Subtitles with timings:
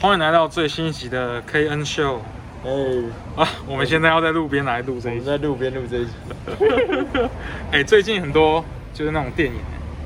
[0.00, 2.18] 欢迎来到最新一集的 KN Show。
[2.64, 3.02] 哎、欸，
[3.36, 5.20] 啊，我们现在要在路边来录这一集。
[5.20, 6.10] 我们在路边录这一集。
[7.70, 8.62] 哎、欸，最近很多
[8.92, 9.54] 就是那种电影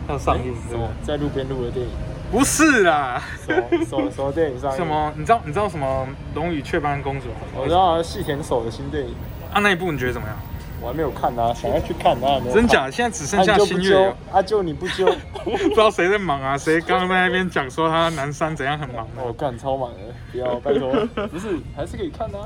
[0.09, 0.89] 要上映，什么？
[1.03, 1.91] 在路边录的电影？
[2.31, 4.77] 不是啦，什么什么 什么电影上映？
[4.77, 5.13] 什么？
[5.17, 7.27] 你知道你知道什么《龙与雀斑公主》？
[7.57, 9.15] 我知道细田守的新电影。
[9.53, 10.37] 啊，那一部你觉得怎么样？
[10.81, 12.41] 我还没有看啊，想要去看啊。
[12.53, 12.91] 真假？
[12.91, 14.15] 现在只剩下新月。
[14.33, 15.07] 阿舅你不揪，
[15.45, 16.57] 不知道谁在忙啊？
[16.57, 19.07] 谁刚刚在那边讲说他南山怎样很忙？
[19.17, 19.99] 我干超忙的，
[20.33, 20.91] 不要拜托。
[21.29, 22.39] 不是，还是可以看的，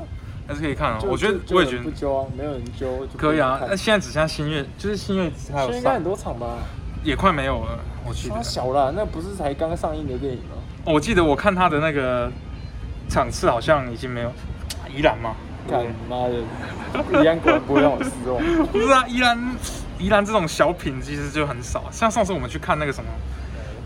[0.47, 0.99] 还是可以看啊。
[1.03, 3.05] 我觉得我也觉得不揪啊，没有人揪。
[3.17, 6.57] 可以啊，那现在只剩下新月，就是新月还有现在很多场吧？
[7.03, 8.41] 也快没有了，我记得。
[8.41, 10.55] 小了，那不是才刚上映的电影吗？
[10.85, 12.31] 我记得我看他的那个
[13.09, 14.31] 场次好像已经没有，
[14.93, 15.35] 宜兰吗？
[15.69, 16.33] 干妈的，
[17.21, 18.41] 宜兰果然不会让我失望。
[18.67, 19.55] 不是啊，宜兰，
[19.99, 21.85] 宜兰这种小品其实就很少。
[21.91, 23.09] 像上次我们去看那个什么，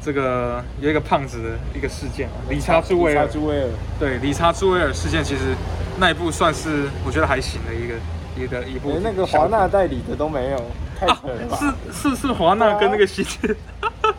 [0.02, 3.28] 这个有一个胖子的一个事件，理查朱威尔。
[3.28, 3.70] 朱维尔。
[4.00, 5.56] 对，理查朱威尔事件其实
[6.00, 7.96] 那一部算是我觉得还行的一个
[8.36, 8.90] 一个一部。
[8.90, 10.58] 连那个华纳代理的都没有，
[11.00, 11.58] 太扯了吧？
[11.92, 13.56] 是是是华纳跟那个新月，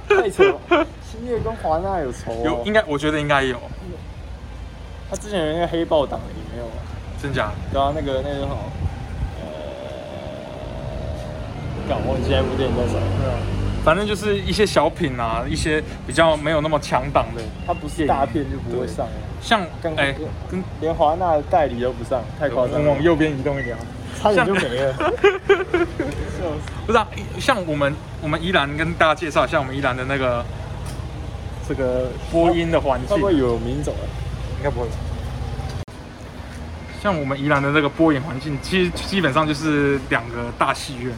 [0.08, 0.86] 太扯了。
[1.02, 2.42] 新月跟华纳有仇？
[2.44, 3.58] 有，应该我觉得应该有。
[5.10, 6.84] 他之前有那个黑豹党也没有啊。
[7.20, 7.50] 真假？
[7.72, 8.70] 对啊，那个那个好，
[9.40, 9.48] 呃，
[11.88, 13.00] 搞忘记那部电影叫什么？
[13.22, 13.36] 对啊，
[13.84, 19.12] 反正就是一些小品啊，一些比较没有那么强档的，它不是大片就不会上了。
[19.40, 19.62] 像
[19.96, 20.14] 哎，
[20.50, 22.90] 跟连华纳代理都不上，太夸张了。
[22.90, 23.82] 往右边移动一点啊，
[24.20, 24.94] 差点就没了。
[26.86, 27.06] 不是啊，
[27.38, 30.44] 像我们我们依兰跟大家介绍一下我们依兰的那个
[31.68, 34.04] 这个播音的环境，会不会有民走啊？
[34.58, 34.86] 应该不会。
[37.08, 41.10] 像我们宜兰的这个播演环境，其实基本上就是两个大戏院，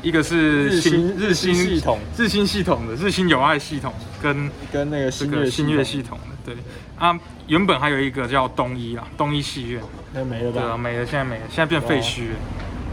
[0.00, 6.56] 一个是新日新系统，日新系统的日新友爱系统，跟跟那个新月新月系统的，对
[6.98, 7.14] 啊，
[7.46, 9.82] 原本还有一个叫东一啊，东一戏院，
[10.14, 10.62] 那没了吧？
[10.62, 12.36] 对啊，没了，现在没了，现在变废墟了，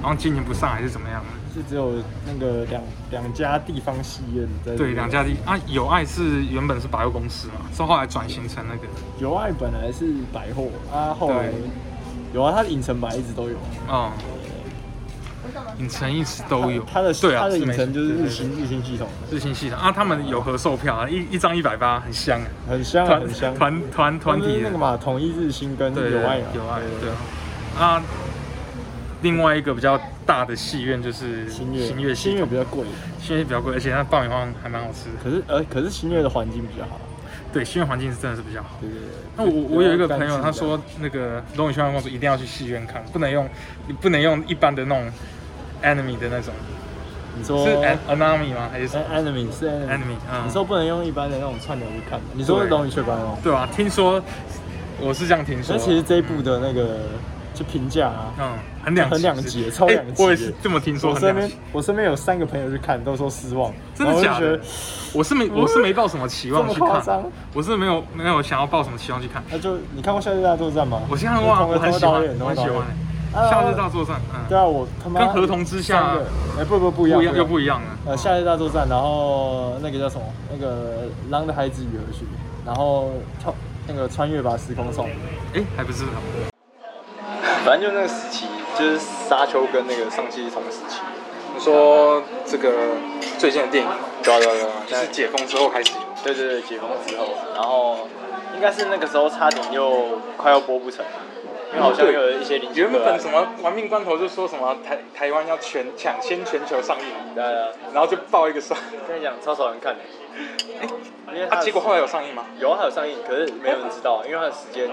[0.01, 1.23] 然后经营不上还是怎么样？
[1.53, 1.93] 是只有
[2.27, 4.75] 那个两两家地方戏院在。
[4.75, 8.81] 对，两家地啊，友爱是原本是百货公司嘛，是后后来转型成那个。
[9.19, 11.53] 友爱本来是百货啊，后来。
[12.33, 13.55] 有啊，它的影城版一直都有。
[13.87, 14.11] 哦，
[15.79, 16.83] 影城一直都有。
[16.83, 22.39] 它的对啊，它的影城就是日新日新系统，日新系统啊，他们有合售票啊，一一张一百八，很香，
[22.69, 23.55] 很香，很香。
[23.55, 27.15] 团团团体那个嘛，统一日新跟有爱有爱对啊。
[27.79, 28.03] 啊，
[29.21, 32.85] 另外一个比较大的戏院就是新月，新月新月比较贵，
[33.21, 35.15] 新月比较贵，而且那爆米花还蛮好吃的。
[35.23, 36.99] 可是呃，可是新月的环境比较好。
[37.51, 38.77] 对，戏院环境是真的是比较好。
[38.79, 39.07] 对对对。
[39.35, 43.49] 那我我有一个朋友，他说那个《龙与雀斑公主》一定要去戏院看，不能用，
[43.87, 45.11] 你不能用一般的那种
[45.83, 46.53] enemy 的那种。
[47.37, 47.75] 你说是
[48.07, 48.69] enemy 吗？
[48.71, 50.15] 还是 enemy 是 enemy？
[50.29, 52.19] 啊，你说不能用一般的那种串流去看？
[52.33, 53.37] 你说《龙与雀斑》哦？
[53.43, 54.21] 对啊，听说
[54.99, 55.75] 我是这样听说。
[55.75, 56.99] 那其实这一部的那个。
[57.59, 58.53] 就评价啊，嗯，
[58.85, 60.23] 很两很两极，超两极。
[60.23, 61.11] 我也是这么听说。
[61.11, 63.69] 我身边我身边有三个朋友去看，都说失望。
[63.93, 64.57] 真的假的？
[65.13, 67.21] 我是没我是没抱什么期望 去看。
[67.53, 69.43] 我是没有没有想要抱什么期望去看。
[69.51, 71.01] 那就你看过《夏日大作战》吗？
[71.09, 72.81] 我现在哇，我很喜欢，我很喜欢。
[73.49, 76.15] 《夏日大作战》嗯，对啊，我他妈跟合同之下，
[76.57, 77.87] 哎不不不一样，又不一样了。
[78.05, 80.23] 呃，《夏日大作战》，然后那个叫什么？
[80.49, 82.23] 那个《狼的孩子与儿曲》，
[82.65, 83.53] 然后跳
[83.85, 85.11] 那个穿越吧时空少女。
[85.55, 86.05] 哎，还不是。
[87.65, 88.47] 反正就那个时期，
[88.77, 90.99] 就是沙丘跟那个尚气是同时期。
[91.53, 92.71] 你说这个
[93.37, 93.89] 最近的电影，
[94.23, 95.93] 对啊对啊对啊，就是解封之后开始。
[96.23, 98.07] 对对对，解封之后，然后
[98.55, 101.11] 应该是那个时候差点又快要播不成了，
[101.71, 102.79] 因为好像有一些临时。
[102.79, 108.77] 原本什么玩命关头就说什么台台湾要全抢先全球上映，对啊，然后就爆一个上。
[109.07, 109.99] 跟你讲，超少人看的。
[110.28, 110.28] 哎，
[111.33, 112.45] 因为他结果后来有上映吗？
[112.59, 114.89] 有啊，他有上映，可是没有人知道，因为他的时间。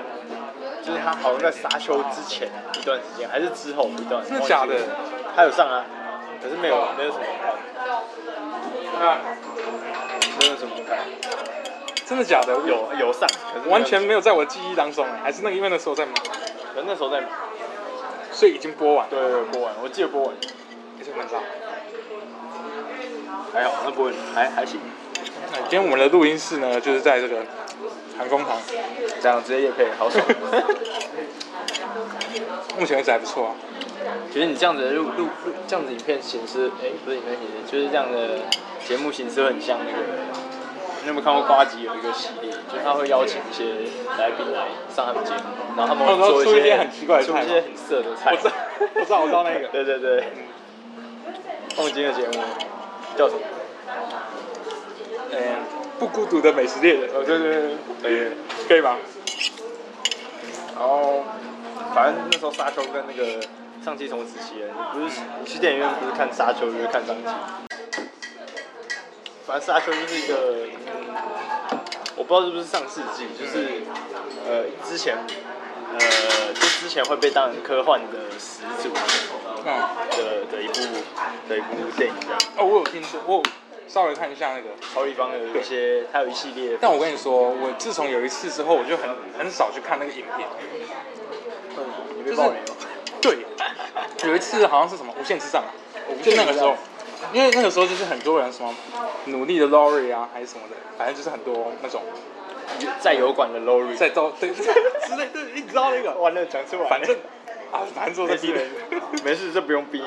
[0.82, 2.48] 就是他好像在沙丘之前
[2.78, 4.38] 一段时间，还是之后一段时间？
[4.38, 4.74] 真的假的？
[5.34, 5.84] 他有上啊，
[6.40, 7.52] 可是没有，没有什么看。
[9.00, 9.16] 那
[10.38, 10.98] 没有什么看？
[12.04, 12.52] 真的假的？
[12.52, 16.14] 有有上，可是完全没有在我的记忆当中哎，还是那个因为那时候在忙，
[16.72, 17.30] 可是那时候在忙，
[18.30, 19.08] 所以已经播完。
[19.10, 20.34] 对对，播完，我记得播完。
[20.98, 21.38] 也是很早。
[23.52, 24.78] 还好，那播还还行。
[25.52, 27.38] 今天我们的录音室呢，就是在这个。
[28.18, 28.56] 韩风堂，
[29.20, 30.24] 这样直接也可以，好爽。
[32.80, 33.54] 目前为止还不错啊。
[34.32, 35.28] 其实你这样子录录录，
[35.68, 38.38] 这样子影片形式，哎、欸，不是影片形式，就是这样的
[38.88, 39.98] 节目形式很像那个。
[41.02, 43.64] 你有没有看过瓜吉有一个系列，就是他会邀请一些
[44.18, 45.40] 来宾来上他们节目，
[45.76, 48.30] 然后他们会做一些，很奇怪的菜，做一些很色的菜。
[48.32, 48.52] 我知道，
[48.94, 49.68] 我知道，我知道那个。
[49.68, 50.24] 对 对对。
[51.76, 52.32] 放今天的节目
[53.14, 53.40] 叫什么？
[55.32, 55.38] 嗯。
[55.98, 58.32] 不孤独的美食猎人，哦对对对，可以
[58.68, 58.98] 可以吧？
[60.74, 61.24] 然后
[61.94, 63.40] 反正那时候沙丘跟那个
[63.82, 64.62] 上期同时期
[64.92, 67.22] 不是你去电影院不是看沙丘就是看上期，
[69.46, 71.08] 反正沙丘就是一个，嗯，
[72.14, 73.80] 我不知道是不是上世纪，就是
[74.46, 75.16] 呃之前
[75.94, 78.90] 呃就之前会被当成科幻的始祖，
[79.64, 79.72] 嗯
[80.10, 80.74] 的的一部
[81.48, 82.38] 的一部电影这样。
[82.58, 83.42] 哦，我有听说，我有
[83.88, 86.76] 稍微看一下那个超立方的有一些，它有一系列。
[86.80, 90.48] 但我跟你说，我自从有一次之后，我就很很少去看那个影片。
[91.76, 91.84] 嗯，
[92.16, 92.76] 你被爆雷了。
[93.20, 93.38] 对，
[94.28, 95.70] 有一次好像是什么无限之战啊，
[96.22, 96.76] 就那个时候，
[97.32, 98.74] 因为那个时候就是很多人什么
[99.26, 102.02] 努力的 Lori 啊，还是什么的，反正就是很多那种
[103.00, 104.62] 在油管的 Lori，在招对 之
[105.16, 107.16] 类对，你知道那个，完了讲出来，反正
[107.72, 108.68] 啊，反正做这逼人，
[109.24, 110.02] 没事，这不用逼，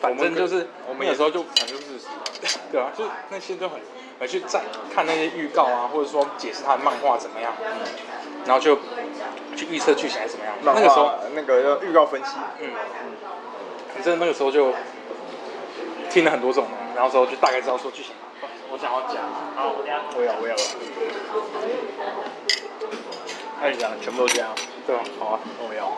[0.00, 2.00] 反正就是我们有时候就反正就是，
[2.72, 3.80] 对啊，就那些都很，
[4.18, 4.62] 回去在
[4.94, 7.52] 看那些预告啊，或者说解释他的漫画怎么样，
[8.46, 8.78] 然后就。
[9.56, 10.54] 去预测剧情还是怎么样？
[10.64, 12.70] 那个时候那个预告分析，嗯，
[13.92, 14.72] 反正那个时候就
[16.08, 18.12] 听了很多种，然后之后就大概知道说剧情。
[18.70, 19.16] 我想要讲，
[19.56, 20.54] 好，我要，我要，我要。
[23.60, 24.48] 那你讲，全部都这样？
[24.86, 25.92] 对啊，好啊，我要。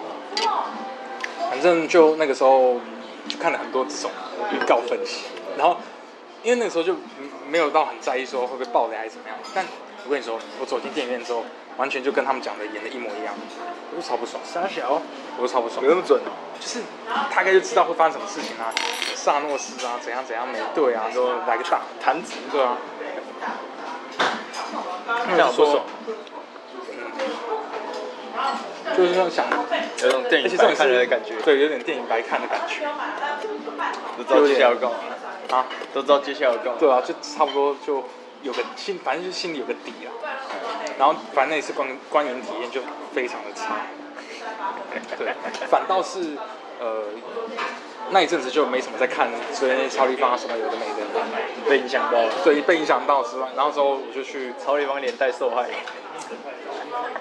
[1.50, 2.80] 反正就那个时候
[3.28, 4.10] 就看了很多这种
[4.50, 5.26] 预告分析，
[5.58, 5.76] 然后
[6.42, 6.96] 因为那个时候就
[7.48, 9.64] 没有到很在意说会不会爆雷还是怎么样，但
[10.04, 11.44] 我跟你说，我走进电影院之后。
[11.78, 13.32] 完全就跟他们讲的演的一模一样，
[13.90, 14.38] 我就超不爽。
[14.44, 15.00] 三小，
[15.38, 15.82] 我就超不爽。
[15.82, 16.28] 有那么准哦？
[16.60, 16.82] 就是
[17.34, 18.68] 大概就知道会发生什么事情啊，
[19.14, 22.76] 萨诺斯啊，怎样怎样没对啊，说来个大弹指，对啊。
[25.30, 25.86] 这样说，
[28.36, 29.46] 嗯，就是那种想
[30.02, 32.86] 有种电影白看的感觉，对，有点电影白看的感觉。
[34.18, 34.98] 都知道接下来要干嘛
[35.52, 35.66] 啊？
[35.92, 36.74] 都知道接下来要干嘛？
[36.78, 38.02] 对啊，就差不多就
[38.42, 40.08] 有个心，反正就心里有个底啊。
[40.98, 42.80] 然后，反正那一次观观影体验就
[43.12, 43.86] 非常的差，
[45.18, 45.32] 对，
[45.68, 46.36] 反倒是
[46.80, 47.04] 呃
[48.10, 55.62] 那一阵子就没什么在看，所以超立方什么有的没的，被影响到了，对，被影响到之外，然后之后我就去超立方连带受害，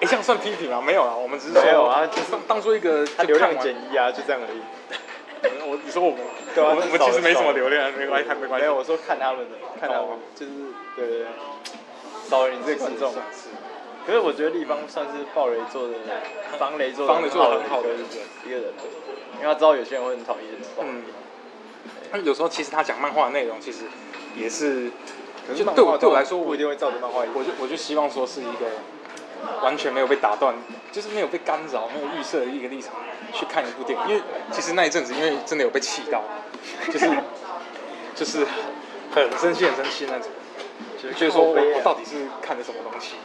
[0.02, 0.82] 这样算批评吗？
[0.84, 4.60] 没有啊，我们只是没有啊，就是当做一个他流量减一啊，就这样而已。
[5.66, 6.20] 我你说我们，
[6.54, 8.64] 对啊，我们其实没什么流量，没关系，没关系。
[8.64, 10.52] 没有，我说看他们的，看他们，就是
[10.96, 11.26] 对对对，
[12.28, 13.14] 少了你这个观众。
[14.06, 15.94] 可是我觉得立方算是爆雷做的，
[16.58, 18.04] 防雷做的做很好的一个
[18.46, 18.74] 一个人，
[19.34, 20.44] 因为他知道有些人会很讨厌。
[20.80, 21.02] 嗯。
[22.10, 23.84] 他有时候其实他讲漫画的内容其实
[24.36, 24.90] 也是，
[25.56, 27.20] 就对我对我来说，我一定会照着漫画。
[27.34, 28.66] 我就我就希望说是一个
[29.62, 30.54] 完全没有被打断，
[30.90, 32.94] 就是没有被干扰、没有预设的一个立场
[33.32, 34.08] 去看一部电影。
[34.08, 36.22] 因为其实那一阵子，因为真的有被气到，
[36.86, 37.10] 就是
[38.14, 38.46] 就是
[39.14, 40.28] 很生气、很生气那种，
[41.14, 43.16] 就是说我我到底是看的什么东西。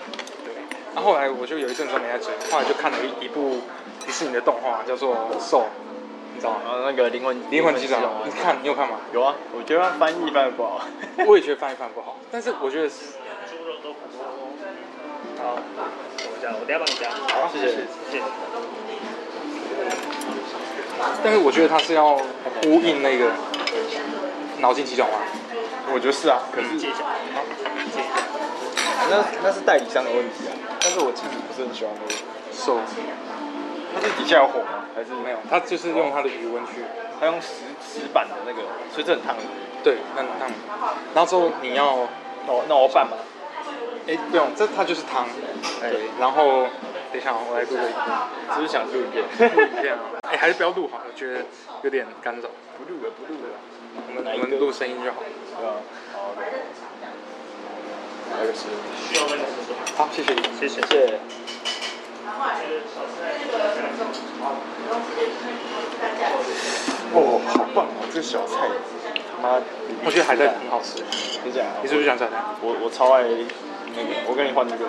[0.95, 3.61] 然后后来我就有一阵子没在追，后来就看了一一部
[4.03, 5.61] 迪士尼的动画，叫做《Soul》，
[6.33, 6.61] 你知道吗？
[6.65, 9.01] 然后那个灵魂灵魂急转弯，你看你有看吗？
[9.13, 10.81] 有啊，我觉得他翻译翻的不好。
[11.27, 13.13] 我也觉得翻译翻不好，但是我觉得是。
[13.47, 14.25] 猪肉都很多。
[15.37, 16.06] 好，我
[16.47, 17.09] 加，我等下帮你加。
[17.35, 17.77] 好，谢谢谢
[18.11, 18.21] 谢。
[21.23, 23.31] 但是我觉得他是要呼应那个
[24.59, 25.19] 脑筋急转弯。
[25.93, 26.67] 我觉得是啊，可是。
[29.09, 30.51] 那那是代理商的问题啊，
[30.81, 32.13] 但是我其实不是很喜欢那个
[32.51, 32.77] 手，
[33.95, 34.83] 它是底下有火吗？
[34.93, 35.37] 还是没有？
[35.49, 36.83] 他就是用他的余温去，
[37.19, 39.35] 他用石石板的那个，所以这很烫。
[39.81, 40.49] 对，那很烫。
[41.13, 41.85] 然后之后你要，
[42.47, 43.15] 哦，那我拌嘛？
[44.07, 45.27] 哎，不用，这它就是汤。
[45.81, 46.67] 对，然后
[47.11, 48.55] 等一下，我来录个影片。
[48.55, 49.23] 只是想录影片，
[49.53, 49.99] 录影片啊？
[50.31, 51.45] 哎，还是不要录好，我觉得
[51.83, 52.47] 有点干燥。
[52.77, 53.59] 不录了，不录了。
[53.97, 55.17] 我们我们录声音就好。
[55.59, 55.73] 对啊，
[56.13, 56.41] 好的。
[58.29, 58.67] 那个是
[59.07, 59.77] 需要问的是什么？
[59.97, 60.81] 好，谢谢你，谢谢。
[60.81, 61.19] 谢谢。
[67.13, 68.05] 哦，好棒哦！
[68.13, 68.67] 这小菜，
[69.41, 69.61] 他妈，
[70.05, 71.01] 我觉得海带很好吃。
[71.45, 72.37] 你讲，你是不是想吃海带？
[72.61, 73.23] 我我超爱
[73.97, 74.85] 那个，我跟你换那个。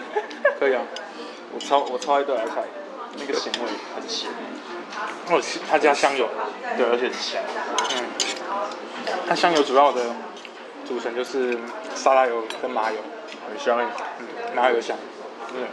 [0.58, 0.82] 可以啊。
[1.54, 2.64] 我超我超爱对海菜，
[3.18, 3.60] 那个咸味
[3.94, 4.30] 还是咸。
[5.28, 6.28] 哦，他加香油，
[6.76, 7.42] 对，而且很香。
[7.94, 8.08] 嗯。
[9.28, 10.02] 它香油主要的。
[10.86, 11.58] 组成就是
[11.96, 12.98] 沙拉油跟麻油，
[13.50, 13.84] 很香哎，
[14.20, 14.96] 嗯，麻油香，
[15.52, 15.66] 嗯，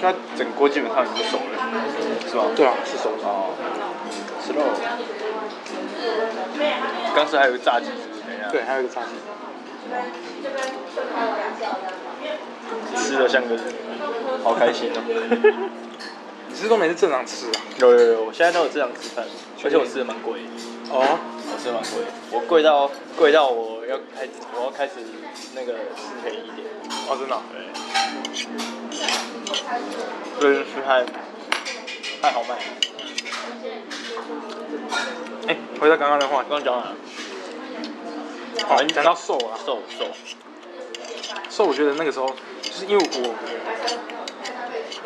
[0.00, 1.58] 那整锅基本上已经熟了，
[2.30, 2.44] 是吧？
[2.54, 3.26] 对啊，是熟的。
[3.26, 3.50] 哦，
[4.46, 4.62] 吃肉。
[7.16, 7.86] 刚才还有个炸鸡，
[8.52, 9.08] 对，还有一个炸鸡。
[12.96, 13.64] 吃的像个人，
[14.44, 15.00] 好开心哦。
[16.48, 17.52] 你是都没是正常吃啊？
[17.78, 19.24] 有有有，我现在都有正常吃饭，
[19.64, 20.40] 而且我吃的蛮贵。
[20.90, 21.18] 哦。
[21.52, 24.94] 我吃的蛮贵，我贵到贵到我要开始我要开始
[25.54, 26.66] 那个吃便宜一点。
[27.08, 27.36] 哦，真的？
[30.40, 30.54] 对。
[30.54, 31.04] 真是太
[32.22, 32.62] 太好卖了。
[35.48, 36.94] 哎、回到刚刚的话刚讲了，
[38.66, 40.06] 好，你讲到瘦啊，瘦瘦，
[41.48, 42.28] 瘦，我觉得那个时候
[42.62, 43.34] 就是因为我，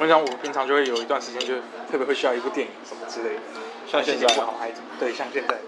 [0.00, 1.54] 我想我平常就会有一段时间就
[1.90, 3.40] 特别会需要一部电影什么之类的，
[3.86, 5.58] 像现在不好还对，像现在，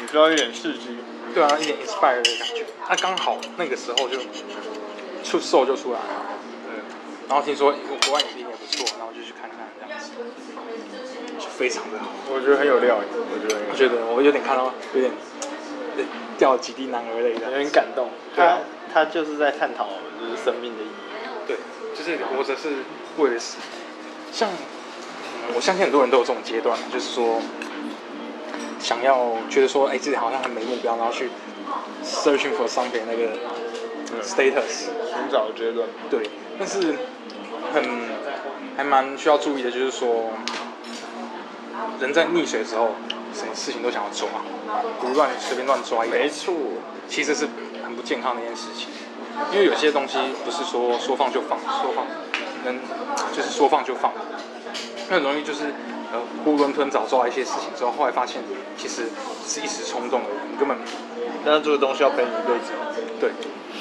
[0.00, 0.98] 你需要一点刺激。
[1.34, 2.64] 对啊，一点 inspire 的感觉。
[2.86, 4.18] 他、啊、刚好那个时候就
[5.22, 6.06] 出瘦就出来了，
[6.64, 6.80] 对，
[7.28, 7.72] 然后听说
[8.06, 10.12] 国外影片也不错，然后就去看看这样子，
[11.38, 12.06] 就非常的好。
[12.32, 15.12] 我觉得很有料，我觉得我觉得我有点看到有点
[16.38, 18.08] 掉了几滴男儿泪的，有点感动。
[18.36, 18.58] 他
[18.92, 19.88] 他就是在探讨
[20.20, 20.90] 就是生命的意义。
[21.46, 21.56] 对，
[21.94, 22.84] 就是活着是
[23.18, 23.56] 为了死。
[24.32, 27.40] 像、嗯、我相信很多人都有这种阶段，就是说
[28.78, 31.30] 想要觉得说，哎，自己好像很没目标，然后去
[32.04, 33.32] searching for something 那个
[34.22, 35.88] status 寻找阶段。
[36.10, 36.28] 对，
[36.58, 36.96] 但是
[37.72, 37.82] 很
[38.76, 40.32] 还蛮需要注意的，就是说
[42.00, 42.90] 人在溺水的时候，
[43.36, 44.26] 什么事情都想要抓，
[45.00, 46.04] 胡乱随便乱抓。
[46.04, 46.54] 没错，
[47.08, 47.46] 其实是
[47.84, 48.88] 很不健康的一件事情，
[49.52, 52.06] 因为有些东西不是说说放就放，说放
[52.64, 52.80] 能
[53.32, 54.12] 就是说放就放，
[55.08, 55.66] 那很容易就是
[56.12, 58.42] 呃囫囵吞枣抓一些事情之后，后来发现
[58.76, 59.04] 其实
[59.46, 60.76] 是一时冲动的，你根本，
[61.44, 62.72] 但是这个东西要陪你一辈子。
[63.20, 63.30] 对，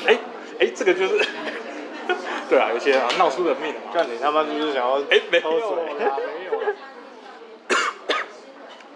[0.06, 0.18] 哎
[0.60, 1.26] 哎，这个就是，
[2.50, 3.92] 对啊，有些啊闹出人命了嘛。
[3.94, 6.68] 干你他妈就是想要哎没有偷水啦，没有啦。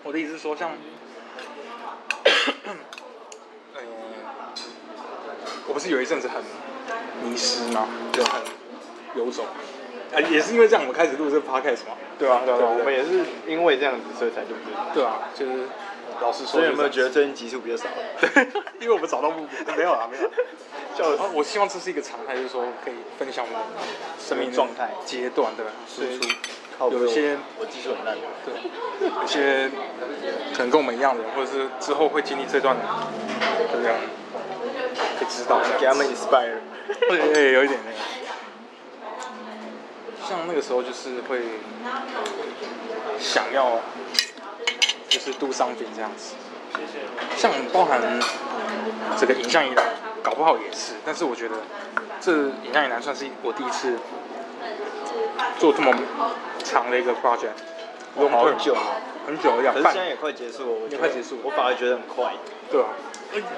[0.10, 0.72] 我的意思是说，像，
[2.66, 3.82] 呃，
[5.68, 6.42] 我不是有一阵子很
[7.24, 7.88] 迷失吗？
[8.12, 8.42] 就很
[9.14, 9.44] 游走。
[10.12, 11.94] 啊，也是因为这样，我们开始录这个 podcast 嘛。
[12.18, 14.78] 对啊，对啊，对我们也是因为这样子，所以才录这个。
[14.96, 15.70] 对啊，就是
[16.20, 17.86] 老实说，所以有没有觉得最近集数比较少？
[18.20, 18.48] 对，
[18.80, 19.60] 因为我们找到目标。
[19.78, 20.28] 没有啊，没有。
[20.98, 23.62] 就啊，我希望这是一个常态，就是说可以分享我们
[24.18, 26.28] 生命状态阶段的输出。
[26.80, 28.54] 有一些我技术很烂，对，
[29.22, 29.70] 有些
[30.54, 33.96] 可能跟我们一样的人，或者是之后会经历这段的人，
[35.20, 36.60] 可以知道，给他们 inspire。
[37.10, 37.98] 对对，有一点那个。
[40.28, 41.42] 像那个时候就是会
[43.20, 43.80] 想要，
[45.10, 46.36] 就是 do something 这样子。
[47.36, 48.00] 像包含
[49.18, 49.86] 这个影像一览，
[50.24, 51.56] 搞不好也是，但是我觉得
[52.22, 52.32] 这
[52.64, 53.98] 影像一览算是我第一次
[55.58, 55.92] 做这么
[56.64, 57.58] 长的一个 project，
[58.30, 58.74] 好久。
[58.74, 58.82] 了，
[59.26, 62.34] 很久了，两可是现在也快结束了，也快结束了，我反而觉得很快。
[62.72, 62.90] 对啊，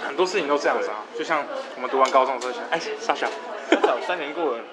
[0.06, 3.28] 很多事情都这样子啊，就像我们读完高中之后想，哎，傻小，
[3.82, 4.64] 早三年过了，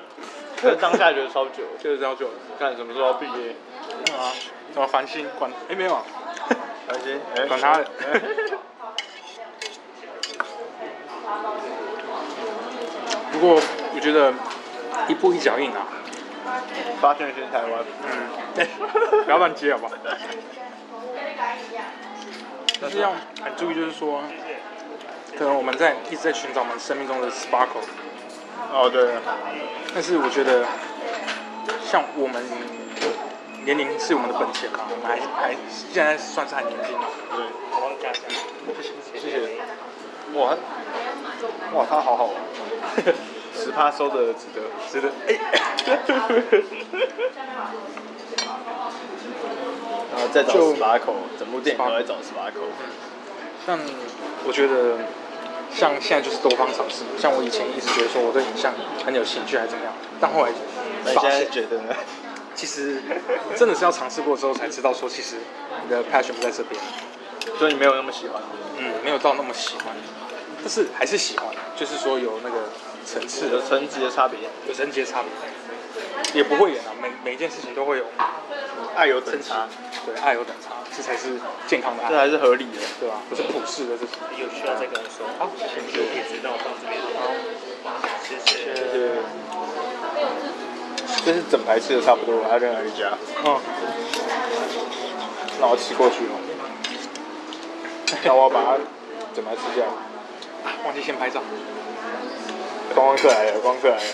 [0.60, 3.54] 可是当下觉得超久，就是超久，看什么时候毕业？
[4.16, 4.32] 啊，
[4.72, 5.26] 怎么烦心？
[5.38, 5.50] 管？
[5.68, 6.02] 哎，没有啊，
[6.88, 7.78] 繁星， 哎，管他。
[7.78, 7.86] 的。
[13.30, 13.60] 不过
[13.94, 14.32] 我觉得
[15.06, 15.86] 一步一脚印啊。
[17.00, 18.66] 发现新台湾，嗯，
[19.24, 19.94] 不要乱接好不好？
[22.80, 23.12] 但是要
[23.42, 24.22] 很注意，就是说，
[25.36, 27.82] 可能我们在一直在寻找我们生命中的 sparkle。
[28.72, 29.14] 哦，对。
[29.94, 30.64] 但是我觉得，
[31.84, 32.42] 像我们
[33.64, 35.56] 年龄是我们的本钱嘛，我们还还
[35.92, 37.06] 现在算是还年轻嘛。
[37.34, 37.44] 对。
[37.72, 38.18] 我加加。
[39.18, 39.58] 谢谢。
[40.38, 40.56] 哇，
[41.72, 42.34] 哇，他好好玩。
[43.68, 45.12] 十趴收的值得，值得。
[45.26, 45.38] 哎。
[50.10, 52.60] 然后再找十八口，整部电影都在找十八口。
[53.66, 53.78] 但
[54.46, 54.96] 我觉得，
[55.70, 57.04] 像现在就是多方尝试。
[57.18, 58.72] 像我以前一直觉得说我对影像
[59.04, 59.92] 很有兴趣，还是怎么样？
[60.18, 60.52] 但后来，
[61.04, 61.94] 那你现在觉得呢？
[62.54, 63.02] 其实
[63.54, 65.36] 真的是要尝试过之后才知道，说其实
[65.84, 66.80] 你的 passion 不在这边。
[67.58, 68.42] 所以你没有那么喜欢？
[68.78, 69.94] 嗯，没有到那么喜欢，
[70.62, 71.46] 但是还是喜欢。
[71.76, 72.56] 就是说有那个。
[73.04, 75.30] 层次的层级的差别，有层级的差别，
[76.34, 78.04] 也不会演啊，每每一件事情都会有
[78.94, 79.68] 爱有等差，
[80.04, 83.22] 对，爱有等差，这才是健康的爱，这还是合理的，对吧？
[83.30, 84.14] 不是普世的这种。
[84.36, 85.26] 有需要再跟我说。
[85.38, 86.02] 好，谢谢。
[86.02, 87.00] 一直到到这边。
[87.84, 87.90] 好，
[88.22, 88.74] 谢谢。
[88.74, 89.22] 谢谢。
[91.24, 93.16] 这是整排吃的差不多，还要跟哪里加？
[93.44, 93.60] 嗯。
[95.60, 96.32] 那我吃过去了。
[98.24, 98.78] 那我把它
[99.34, 99.86] 整排吃掉。
[100.84, 101.42] 忘记先拍照。
[102.94, 104.02] 观光客来了，观光客来了。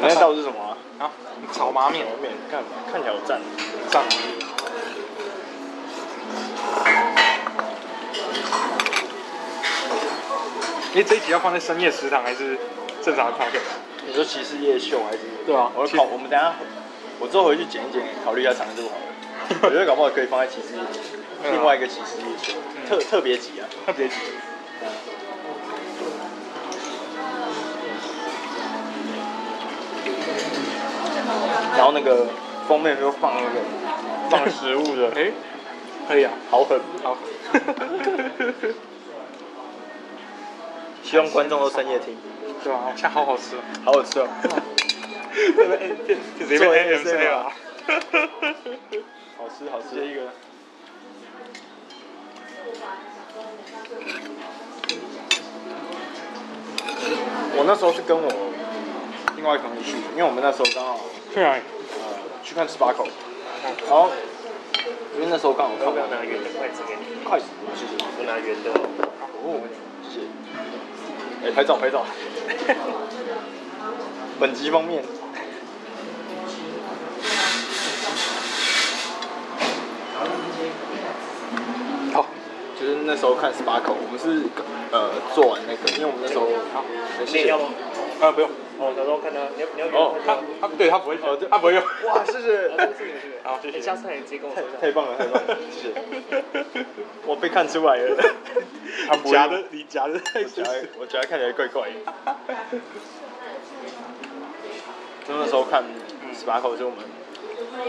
[0.00, 0.76] 那道是什么啊？
[0.98, 1.10] 啊，
[1.52, 2.06] 炒麻面。
[2.20, 3.40] 面看看起来有赞，
[3.90, 4.02] 赞。
[10.94, 12.56] 哎，这一集要放在深夜食堂还是
[13.02, 13.60] 正常的 content？
[14.06, 15.18] 你说骑士夜秀还是？
[15.44, 15.70] 对啊。
[15.74, 16.54] 我考，我们等下，
[17.20, 19.02] 我之后回去剪一剪，考虑一下长度好了。
[19.62, 21.00] 我觉得搞不好可以放在骑士夜秀，
[21.50, 22.54] 另外一个骑士夜秀，
[22.88, 24.14] 特特别集啊，特别集。
[31.78, 32.26] 然后那个
[32.66, 33.60] 封面就放那个
[34.28, 35.30] 放食物的， 哎，
[36.08, 37.16] 可以啊，好狠，好。
[41.04, 42.16] 希望观众都深夜听，
[42.64, 42.80] 对吧？
[42.96, 43.54] 现在好好吃，
[43.84, 44.26] 好好吃哦。
[45.32, 46.16] 对不对？
[46.40, 47.44] 就直接被 AMC 了。
[49.38, 49.94] 好吃好吃。
[49.94, 50.22] 接一个。
[57.56, 58.28] 我那时候是跟我
[59.36, 60.98] 另外一个同学去，因为我们那时候刚好
[61.32, 61.62] 去哪里？
[61.94, 61.98] 呃，
[62.42, 63.08] 去看 Sparkle。
[63.86, 64.10] 然后
[65.14, 65.84] 因为那时候刚好看。
[65.86, 67.02] 要不要拿圆的筷子给你？
[67.24, 67.44] 筷子，
[67.74, 67.92] 谢谢。
[68.18, 68.70] 我拿圆的。
[69.44, 69.60] 哦，
[70.02, 70.26] 谢谢。
[71.44, 72.06] 哎，拍照拍照。
[74.40, 75.02] 本集方面。
[82.12, 82.26] 好，
[82.80, 84.44] 就是那时候看 Sparkle，我们是
[84.90, 86.84] 呃做完那个，因为我们那时候好，
[87.26, 87.68] 你要吗？
[88.20, 88.50] 啊，不用。
[88.78, 91.82] 哦，小时候看他，你要你要哦，他他对他不会，哦，他不会用。
[92.06, 92.70] 哇，谢谢。
[93.42, 93.80] 好，谢谢。
[93.80, 94.64] 下次还直接跟我说。
[94.80, 96.84] 太棒了，太棒了，谢谢。
[97.26, 98.16] 我被看出来了。
[99.08, 100.62] 他夹的，你夹的太夹，
[100.98, 102.78] 我夹看起来怪怪的。
[105.26, 105.82] 就那时候看
[106.32, 107.04] Sparkle，就我们，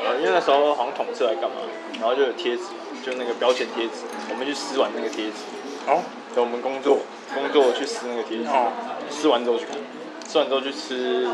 [0.05, 1.57] 呃，因为那时候好像统测来干嘛，
[1.99, 2.63] 然后就有贴纸，
[3.05, 5.45] 就那个标签贴纸，我们去撕完那个贴纸。
[5.87, 6.01] 哦。
[6.35, 6.99] 等我们工作，
[7.33, 8.45] 工作去撕那个贴纸。
[8.45, 8.71] 哦。
[9.09, 9.77] 撕完之后去看。
[10.29, 11.27] 吃完之后去吃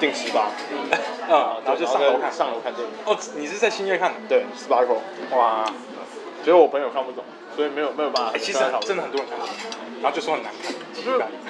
[0.00, 0.50] 定食吧，
[1.28, 2.90] 嗯， 然后就上楼看，上楼看电影。
[3.04, 4.20] 哦，你是在新月看的？
[4.26, 5.00] 对，Sparkle。
[5.36, 5.70] 哇，
[6.42, 7.22] 结果我朋友看不懂，
[7.54, 8.32] 所以没有没有办法。
[8.34, 9.54] 哎，其实真的很多人看不懂，
[10.00, 10.50] 然后就说很难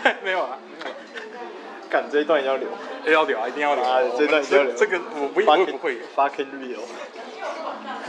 [0.03, 0.17] 看。
[0.25, 0.59] 没有啊，
[1.89, 2.69] 干这一段要留，
[3.07, 3.85] 要留啊，一定要留。
[4.19, 4.73] 这段要留。
[4.75, 5.99] 这个我不我不会。
[6.17, 6.81] Fucking real。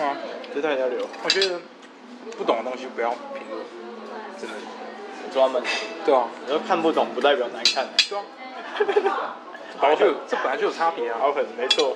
[0.01, 0.17] 啊，
[0.55, 1.05] 这段要留。
[1.24, 1.60] 我觉得
[2.38, 3.62] 不懂的东西不要评论，
[4.39, 4.55] 真的。
[5.31, 5.62] 专门。
[6.03, 6.27] 对啊。
[6.48, 7.88] 然后看不懂不代表难看。
[8.10, 8.24] 对啊。
[9.79, 11.95] 本来就这本来就有差别啊，好狠，没错。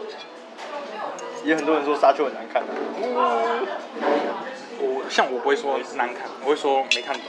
[1.44, 2.70] 也很多人说沙丘很难看的。
[4.80, 7.24] 我像我不会说难看，我会说没看懂。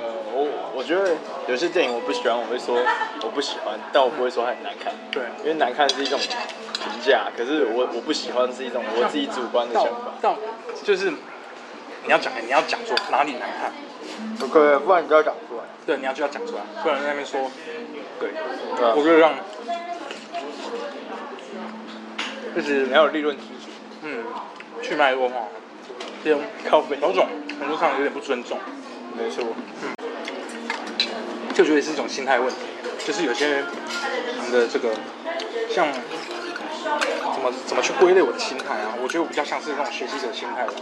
[0.00, 2.76] 呃，我我觉得有些电影我不喜欢，我会说
[3.22, 4.92] 我不喜欢，但我不会说它很难看。
[5.10, 10.12] 对，因为难看是一种评价，可是我我不喜欢是一种我自己主观的想法。
[10.20, 10.36] 到
[10.84, 11.10] 就是
[12.04, 13.72] 你要讲，你要讲说哪里难看。
[14.38, 15.62] 不可以，不然你就要讲出来。
[15.88, 17.50] 对，你要就要讲出来，不然在那边说。
[18.20, 18.28] 对，
[18.94, 19.32] 我觉得让，
[22.54, 23.70] 就是没有利润基础，
[24.02, 24.22] 嗯，
[24.82, 25.48] 去脉络化，
[26.22, 27.26] 这种靠北，某种
[27.58, 28.58] 程度上有点不尊重，
[29.16, 29.42] 没错，
[29.82, 29.96] 嗯，
[31.54, 32.56] 就觉得是一种心态问题，
[33.06, 33.64] 就是有些人
[34.52, 34.90] 的这个，
[35.70, 35.90] 像
[37.32, 38.92] 怎么怎么去归类我的心态啊？
[39.02, 40.72] 我觉得我比较像是那种学习者心态的，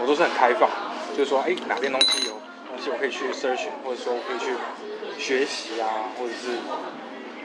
[0.00, 0.70] 我都是很开放，
[1.14, 2.40] 就是说，哎，哪边东西有东
[2.80, 4.54] 西我可以去 search，或者说我可以去。
[5.18, 6.56] 学习啊，或者是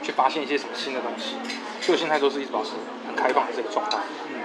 [0.02, 1.36] 去发现一些什么新的东西，
[1.82, 2.70] 所以我现在都是一直保持
[3.06, 3.98] 很开放的这个状态。
[4.32, 4.40] 嗯，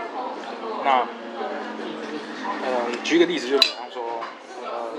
[0.84, 1.08] 那，
[2.62, 4.20] 呃，举个例子，就比方说，
[4.62, 4.92] 呃，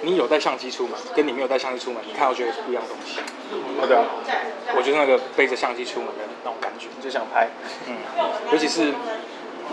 [0.00, 3.20] 你有带相机出门，跟你没有带相机出门，你看到觉得是不一样的东西。
[3.78, 4.06] 哦，对啊，
[4.74, 7.50] 我就是那个背着相机出门的那种感觉，就想拍。
[7.86, 7.94] 嗯，
[8.50, 8.94] 尤其是，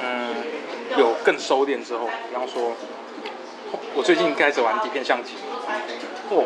[0.03, 0.35] 嗯，
[0.97, 2.73] 有更收敛之后，比方说，
[3.95, 5.33] 我最近开始玩底片相机。
[6.29, 6.43] 哦。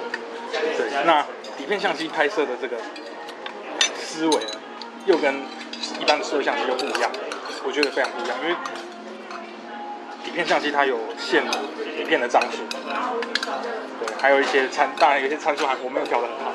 [0.52, 1.22] 对，那
[1.58, 2.76] 底片相机拍摄的这个
[3.96, 4.52] 思维呢，
[5.06, 5.36] 又跟
[6.00, 7.12] 一般的摄像机又不一样，
[7.64, 8.56] 我觉得非常不一样，因为
[10.24, 11.44] 底片相机它有限
[11.96, 16.52] 底片的张数，对，还有一些参，当然有一些参数还我没有调得很好，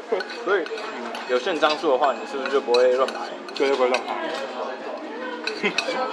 [0.46, 3.14] 所以嗯，有限张数的话，你是不是就不会乱拍？
[3.54, 4.14] 对，就不会乱拍。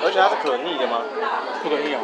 [0.04, 1.02] 而且它是可逆的吗？
[1.64, 2.02] 不可逆啊。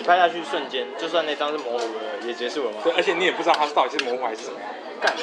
[0.00, 2.78] 你拍下去瞬间，就算那张是模糊的，也结束了吗？
[2.82, 4.66] 对，而且你也不知道它到底是模糊还是什么样。
[4.98, 5.14] 干，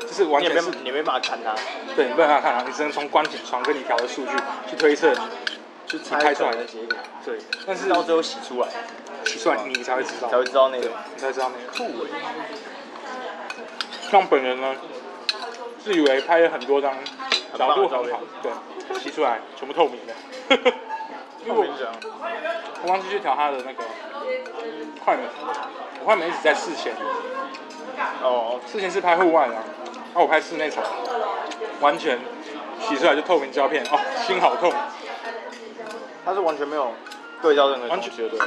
[0.00, 1.54] 就是完全是你没办法看它。
[1.94, 4.32] 对，你没办法看它，你只能从观景窗跟你调的数据
[4.70, 5.14] 去推测，
[5.86, 6.96] 去拍出来的结果。
[7.26, 7.36] 对，
[7.66, 8.68] 但是到最后洗出来，
[9.26, 11.70] 洗出来你才会知道，才会知道那个，你才会知道那个。
[11.76, 12.10] 酷欸。
[14.10, 14.74] 像本人呢，
[15.78, 16.96] 自以为拍了很多张
[17.58, 18.50] 角度很好，对，
[18.98, 20.72] 洗出来全部透明的。
[21.46, 21.64] 因为我
[22.82, 23.82] 我忘记去调他的那个
[25.04, 25.24] 快门，
[26.00, 26.92] 我快门一直在四千。
[28.22, 29.54] 哦，四千是拍户外的，
[30.14, 30.82] 那我拍室内场，
[31.80, 32.18] 完全
[32.80, 34.72] 洗出来就透明胶片，哦，心好痛。
[36.24, 36.92] 它是完全没有
[37.42, 38.38] 对焦任何完全绝对。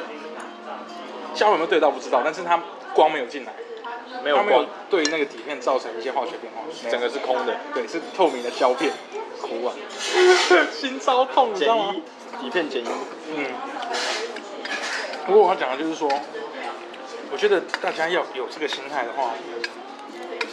[1.34, 2.60] 胶有没有对到不知道，但是它
[2.94, 3.54] 光没有进来，
[4.24, 8.92] 没有光，没有对那个底片造成一些化学变化，整个是空的，对，是透明的胶片。
[9.42, 9.74] 哭啊！
[10.72, 11.94] 心超痛，你知道吗？
[12.42, 12.92] 底片剪影，
[13.36, 13.46] 嗯。
[15.26, 16.10] 不过我要讲的就是说，
[17.32, 19.32] 我觉得大家要有这个心态的话，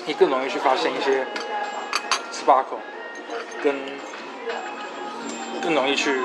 [0.07, 1.27] 你更容易去发现一些
[2.33, 2.79] sparkle
[3.64, 3.75] 跟
[5.61, 6.21] 更容易去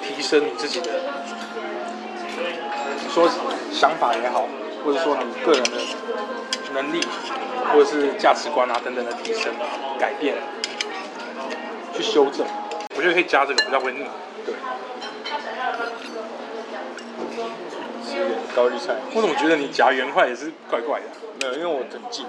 [0.00, 1.00] 提升你自己的，
[3.02, 3.28] 你说
[3.72, 4.46] 想法也好，
[4.84, 5.72] 或者说你个人的
[6.74, 7.00] 能力，
[7.72, 9.52] 或者是价值观啊等等的提升、
[9.98, 10.36] 改变，
[11.92, 12.46] 去修正。
[12.96, 14.04] 我觉得可以加这个，比较会腻。
[14.44, 14.54] 对。
[18.54, 18.94] 高丽菜。
[19.14, 21.06] 我怎么觉得你夹圆块也是怪怪的？
[21.40, 22.24] 没有，因为我很近，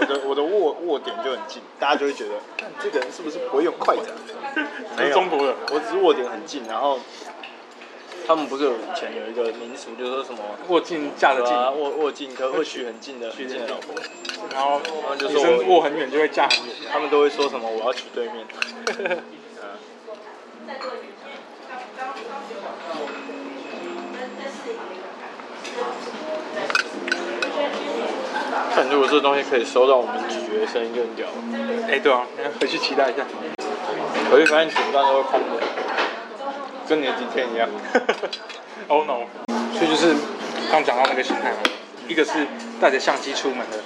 [0.00, 4.16] 我的我的握握点就很近，大家就会觉得，看这个人是不是不会用筷子啊？
[4.96, 6.98] 没有，中国人，我只是握点很近，然后
[8.28, 10.38] 他们不是有以前有一个民俗，就是说什么
[10.68, 13.94] 握近嫁得近，握握近可会娶很近的很近的老婆，
[14.52, 18.46] 然后他们就说握很远就会嫁很远，他们都会说什么我要娶对面。
[28.74, 31.32] 看，如果这东西可以收到我们咀嚼的声音，就很屌了。
[31.86, 32.26] 哎、欸，对啊，
[32.60, 33.24] 回去期待一下。
[34.30, 35.62] 回去发现整段都会空的，
[36.88, 37.68] 跟你的底片一样。
[38.88, 39.26] oh no！
[39.74, 40.16] 所以就是
[40.70, 41.52] 刚讲到那个心态，
[42.08, 42.46] 一个是
[42.80, 43.78] 带着相机出门的，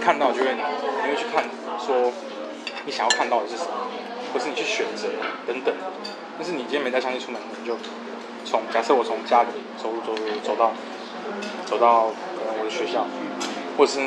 [0.00, 0.60] 看到就会，你
[1.10, 1.44] 会去看，
[1.78, 2.12] 说
[2.86, 3.70] 你想要看到的是什么，
[4.32, 5.08] 或是你去选择
[5.46, 5.74] 等等。
[6.38, 7.76] 但是你今天没带相机出门，你就
[8.44, 10.72] 从假设我从家里走路走路走到
[11.66, 13.04] 走到我的学校。
[13.76, 14.00] 或是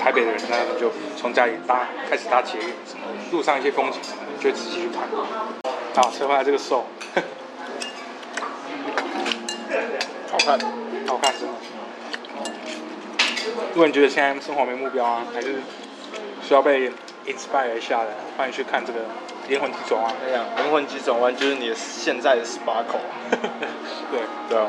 [0.00, 2.72] 台北的人，那就从家里搭开始搭捷运，
[3.30, 5.02] 路上一些风景什么的，就会仔细去看。
[5.94, 6.86] 啊，车回来这个瘦，
[10.44, 10.58] 看，
[11.06, 11.54] 好看真的。
[13.72, 15.60] 如果你觉得现在生活没目标啊，还是
[16.42, 16.90] 需要被
[17.26, 19.00] inspire 一下的，欢迎去看这个
[19.48, 20.12] 《灵魂急转弯》。
[20.26, 23.00] 哎呀，《灵魂急转弯》就是你的现在的 sparkle。
[24.10, 24.68] 对对啊。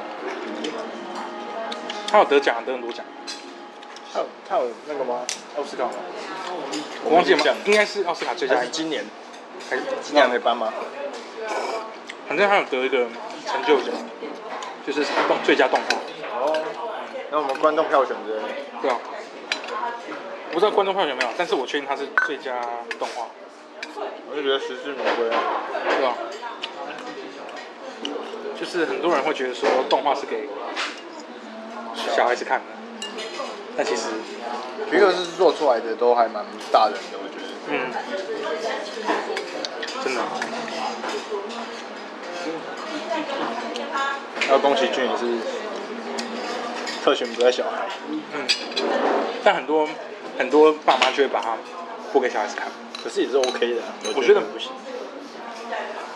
[2.08, 3.04] 他有得奖，得很多奖。
[4.14, 5.22] 他有他有那个吗？
[5.58, 5.92] 奥斯卡吗？
[7.04, 7.46] 我忘记了吗？
[7.66, 8.58] 应该是奥斯卡最佳。
[8.58, 9.04] 还是今年？
[9.70, 10.72] 还是今年没颁吗？
[12.28, 13.08] 反正他有得一个
[13.46, 13.94] 成就奖，
[14.86, 15.96] 就是动最佳动画。
[16.40, 16.54] 哦。
[17.32, 18.42] 那我们观众票选的。
[18.82, 18.98] 对啊。
[20.50, 22.62] 我不知道观众票选没有，但是我确定它是最佳
[23.00, 23.28] 动画。
[24.30, 25.40] 我就觉得实至名归啊。
[25.98, 26.14] 对啊。
[28.60, 30.48] 就是很多人会觉得说动画是给
[32.16, 32.66] 小孩子看的。
[33.76, 34.10] 但其实，
[34.92, 37.46] 皮克斯做出来的都还蛮大人的，我觉得。
[37.70, 37.92] 嗯。
[40.04, 40.22] 真的。
[44.40, 45.24] 还有宫崎骏也是，
[47.04, 47.88] 特权不在小孩。
[48.10, 48.46] 嗯。
[49.44, 49.88] 但很多
[50.38, 51.58] 很多爸妈就会把它
[52.12, 52.68] 播给小孩子看，
[53.04, 53.82] 可是也是 OK 的。
[54.16, 54.72] 我觉得不行。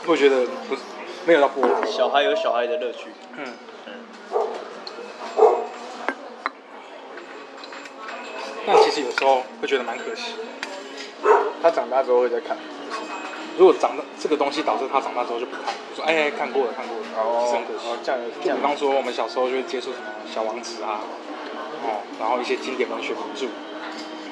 [0.06, 0.82] 我觉得不是，
[1.26, 1.68] 没有到播。
[1.86, 3.10] 小孩有小孩的乐趣。
[3.38, 3.46] 嗯。
[8.66, 10.34] 但其实有时候会觉得蛮可惜，
[11.64, 12.58] 他长大之后会再看。
[13.58, 17.86] 如果长大这个东西导致他长大之后就不看，说哎，哎看过了看过了，其实很可惜。
[18.04, 21.02] 这样就比方说我们小时候就会接触什么小王子啊，
[21.84, 23.48] 哦，然后一些经典文学名著，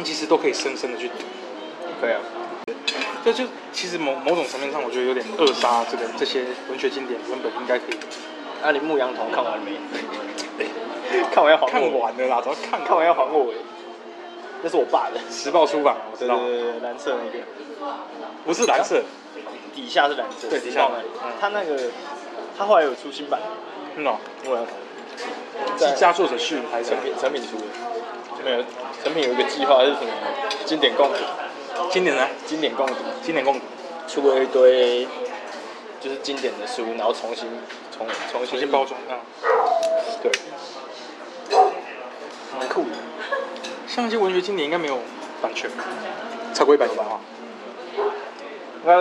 [0.03, 1.15] 其实都可以深深的去读。
[1.99, 2.21] 可以啊。
[3.23, 7.97] 这就其实某某种层面上，我觉得有点扼杀这个这些文学经典原本应该可以。
[8.61, 9.71] 那你牧羊童看完没？
[11.33, 11.71] 看完要还我。
[11.71, 13.51] 看完了啦，早看看完要还我。
[14.65, 16.37] 那是我爸的时报出版，我知道。
[16.39, 17.45] 对对对，蓝色那个，
[18.43, 18.99] 不是蓝色，
[19.75, 20.49] 底下是蓝色。
[20.49, 20.89] 对，底下。
[21.39, 21.79] 他那个，
[22.57, 23.39] 他后来有出新版。
[23.95, 24.17] 嗯哦。
[24.43, 24.73] 牧羊童。
[25.77, 27.13] 是佳作者序还是成品？
[27.15, 27.63] 成品出的。
[28.43, 28.63] 没有，
[29.03, 30.07] 成品有一个计划，还是什么
[30.65, 31.15] 经典共读。
[31.91, 32.27] 经典呢？
[32.47, 33.61] 经典共读，经典共读，
[34.07, 35.07] 出了一堆，
[36.01, 37.47] 就是经典的书，然后重新
[37.95, 39.21] 重重新重新包装啊。
[40.23, 40.31] 对。
[42.57, 42.89] 蛮酷的。
[43.95, 44.99] 像一些文学经典应该没有
[45.41, 45.69] 版权，
[46.53, 47.17] 超过一百年吧？
[47.95, 48.93] 应该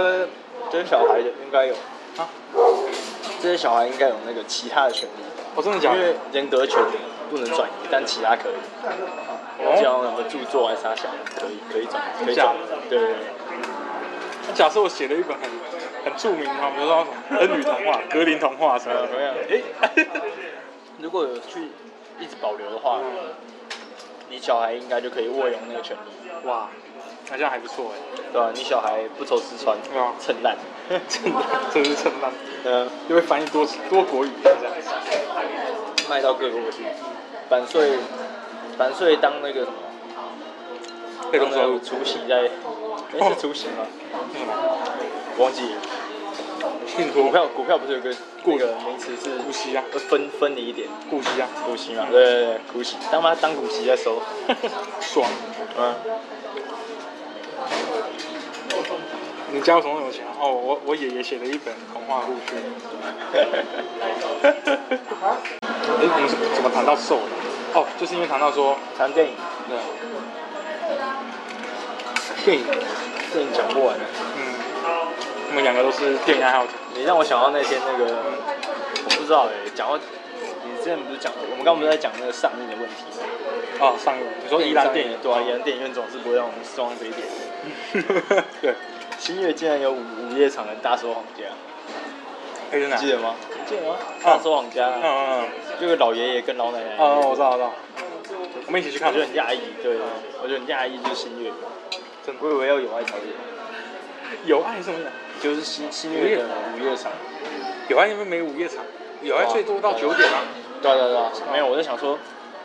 [0.71, 1.75] 这些小孩的应该有
[2.17, 2.29] 啊，
[3.43, 5.25] 这些小孩应该有那个其他的权利。
[5.57, 6.81] 我真的讲，因为人格权
[7.29, 8.53] 不能转移，但其他可以。
[9.59, 11.09] 我讲什么著作还是啥小
[11.41, 12.55] 可以可以转，可以转。
[12.89, 13.17] 对对对。
[14.55, 15.51] 假设我写了一本很
[16.05, 19.09] 很著名的，比如说什么恩女童话、 格林童话什么的，
[19.81, 19.91] 哎，
[21.03, 21.71] 如果有去
[22.21, 23.01] 一直保留的话。
[24.31, 26.49] 你小孩应该就可以握有那个权利。
[26.49, 26.69] 哇，
[27.31, 27.99] 那这样还不错哎。
[28.33, 30.57] 对啊，你小孩不愁吃穿，对啊，蹭烂，
[31.09, 31.41] 真的，
[31.73, 32.33] 真是蹭烂。
[32.65, 34.59] 嗯，就会翻译多多国语这样，
[36.09, 36.85] 卖到各国去。
[37.49, 37.99] 版税，
[38.79, 39.75] 版税当那个什么？
[41.31, 41.79] 被动收入。
[41.79, 42.51] 除息在，
[43.21, 43.87] 哎是除息吗？
[45.39, 45.81] 忘记了。
[47.13, 54.21] 股票股票不是有个那个名词是股息啊，分分你一点，股息啊，股息嘛，对对对，股息，当妈当股息在收，
[55.01, 55.29] 爽，
[55.79, 55.95] 嗯，
[59.53, 60.33] 你家有什么那么有钱啊？
[60.41, 62.63] 哦，我我爷爷写了一本童话故事。
[63.35, 63.47] 哎，
[65.81, 67.81] 我们是怎么谈到瘦的？
[67.81, 69.35] 哦，就是因为谈到说谈电影，
[69.69, 69.77] 对，
[72.45, 72.65] 电影
[73.33, 73.97] 电影讲不完。
[75.55, 76.73] 们两个都是电影爱好者。
[76.95, 78.13] 你让我想到那天那个，
[79.05, 83.25] 我不知道哎，讲到你之前不是讲，我们刚刚不是在讲那个上映的问题吗？
[83.81, 88.45] 哦，上映，你说宜兰电影，对啊，宜兰电影院总是不会让我们失望这一点。
[88.61, 88.75] 对，
[89.19, 91.45] 新月竟然有午午夜场的大收皇家？
[92.97, 93.37] 记得吗？
[93.67, 93.97] 记得吗？
[94.23, 96.97] 大收皇家，嗯嗯嗯，就个老爷爷跟老奶奶。
[96.99, 97.73] 哦，我知道，我知道。
[98.67, 99.97] 我们一起去看，我觉得很讶异，对，
[100.43, 101.53] 我觉得很讶异，就是新月，
[102.41, 104.59] 我以为要有爱才有。
[104.59, 105.09] 有爱是什么意思？
[105.45, 107.13] 就是新新月的午夜场。
[107.89, 108.79] 有爱因为没午夜场，
[109.21, 110.41] 有爱最多到九点啊。
[110.81, 112.19] 对对对，没有，我在想说。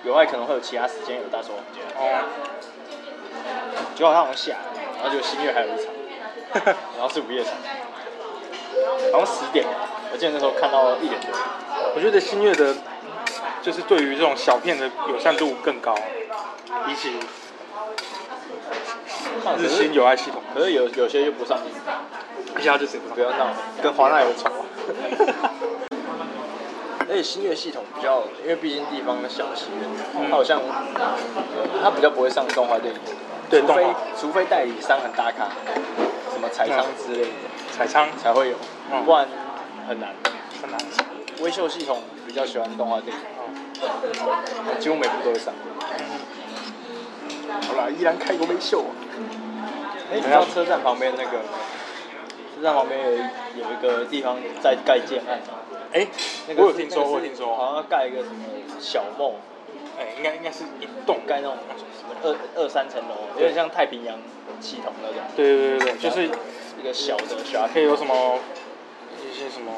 [0.06, 2.24] 有爱可能会有其他时间有大收皇家，哦，
[3.94, 4.56] 结果他好像下，
[4.96, 7.52] 然后就新月还有一场，然后是午夜场，
[9.12, 9.66] 好像十点，
[10.14, 11.30] 我记得那时候看到一点多。
[11.94, 12.74] 我觉得新月的，
[13.62, 15.94] 就是对于这种小片的友善度更高，
[16.86, 17.20] 比起
[19.58, 21.72] 日新有爱系统，可是有有些又不上映，
[22.60, 23.48] 一下就是不要闹，
[23.82, 24.50] 跟华纳有仇。
[27.10, 29.90] 而且新月系统比较，因为毕竟地方的小戏院，
[30.30, 30.62] 它好像，
[31.82, 33.00] 它比较不会上动画电影，
[33.50, 33.88] 对，除非
[34.20, 35.50] 除非代理商很大咖，
[36.32, 37.30] 什么彩仓之类的，
[37.76, 38.08] 彩仓。
[38.22, 38.56] 才会有，
[39.04, 39.28] 不然
[39.88, 40.14] 很难，
[40.62, 40.80] 很难。
[41.42, 45.52] 微秀系统比较喜欢动画电影，几乎每部都会上。
[47.68, 48.86] 好了，依然开过威秀。
[50.12, 51.40] 哎，你知道车站旁边那个，
[52.56, 55.40] 车站旁边有有一个地方在盖建案。
[55.92, 56.08] 哎，
[56.48, 58.46] 那个我有听说，我有听说，好像要盖一个什么
[58.80, 59.34] 小梦，
[59.98, 64.18] 哎，应该应该是一栋盖那种什么二二三层楼，有点像太平洋
[64.60, 65.18] 系统那种。
[65.36, 68.40] 对对对对，就是一个小的小，可以有什么
[69.20, 69.72] 一些什么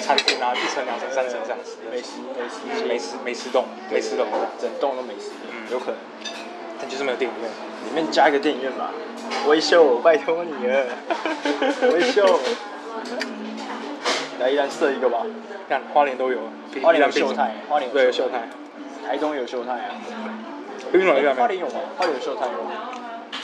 [0.00, 1.78] 餐厅啊，一层、两层、三层这样子。
[1.90, 4.26] 美食美食美食美食栋，美食楼，
[4.60, 5.30] 整栋都美食。
[5.48, 5.96] 嗯，有可能，
[6.88, 7.50] 但就是没有电影院，
[7.84, 8.90] 里面加一个电影院吧。
[9.46, 10.86] 威秀，拜托你了，
[11.92, 12.40] 威秀。
[14.40, 15.18] 来一兰设一个吧，
[15.68, 16.38] 看花莲都有，
[16.82, 18.48] 花莲有秀泰，花莲对有秀泰，
[19.06, 20.00] 台东有秀泰啊，
[20.92, 21.22] 有没。
[21.22, 21.34] 有？
[21.34, 21.74] 花莲有吗？
[21.98, 22.52] 花莲有秀泰有，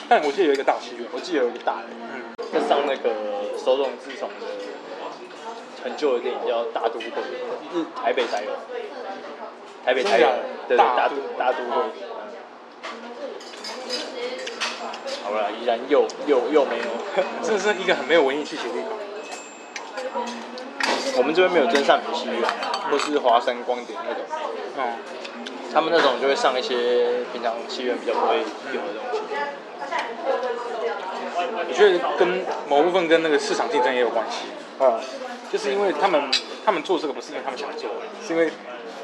[0.08, 3.10] 但我记得有一个大戏院，我记得有一个大的，嗯，在上那个
[3.62, 4.46] 手冢治虫的
[5.82, 8.50] 很旧的电影叫《大都会》，是台北才有，
[9.84, 10.28] 台北才有，
[10.66, 11.82] 对大都大都会，
[15.24, 16.84] 好了，依然又又又没有，
[17.42, 18.90] 这是一个很没有文艺气息的地方。
[21.16, 22.42] 我们这边没有真善美戏院，
[22.90, 24.22] 或是华山光点那种，
[24.76, 24.98] 嗯，
[25.72, 29.20] 他们那种就会上一些平常戏院比较不会有的东西。
[31.36, 34.48] 我觉得跟某部分跟那个市场竞争也有关系，
[34.82, 35.00] 啊、嗯，
[35.50, 36.30] 就是因为他们
[36.64, 37.90] 他们做这个不是因为他们想做，
[38.26, 38.50] 是因为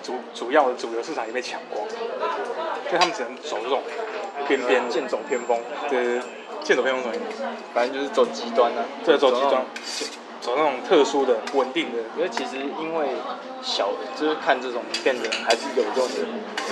[0.03, 3.83] 主主要的主流市场也被抢光，所以他们只能走这种
[4.49, 6.21] 边边剑走偏锋，对，
[6.63, 7.43] 剑走偏锋什么意思？
[7.75, 9.65] 反正就是走极端啊，对，走极端。
[10.41, 13.09] 走那种特殊的、稳定的，因为其实因为
[13.61, 16.27] 小就是看这种片的人还是有这种人，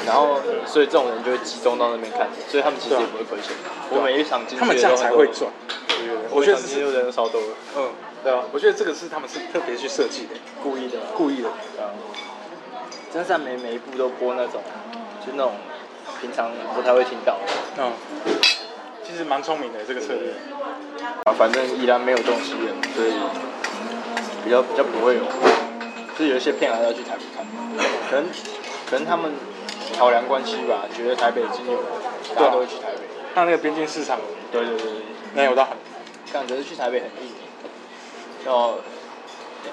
[0.06, 3.54] 然后所以这种人就会集中到那边看，所以他们其实也不会亏钱。
[3.90, 5.52] 我每一场进去，他们这样才会赚。
[6.30, 7.46] 我觉得是人少多了。
[7.76, 7.90] 嗯，
[8.24, 11.50] 对啊，我觉得这个是他们是特别去设计的，故意的，故意的。
[11.50, 11.92] 啊，
[13.12, 14.62] 真善美每一部都播那种，
[15.20, 15.52] 就那种
[16.20, 17.38] 平常不太会听到。
[17.78, 17.92] 嗯，
[19.04, 20.32] 其实蛮聪明的这个策略。
[21.24, 23.12] 啊，反正依然没有东西了，所以。
[24.44, 25.24] 比较比较不会有，
[26.16, 27.44] 就是有一些片还是要去台北看，
[28.08, 28.24] 可能
[28.88, 29.32] 可能他们
[29.98, 31.82] 考量关系吧，觉得台北已经有，
[32.34, 33.00] 大家都会去台北。
[33.34, 34.18] 看那个边境市场，
[34.50, 34.86] 对对对，
[35.34, 35.76] 没有到很，
[36.32, 37.32] 感觉去台北很硬，
[38.46, 38.76] 要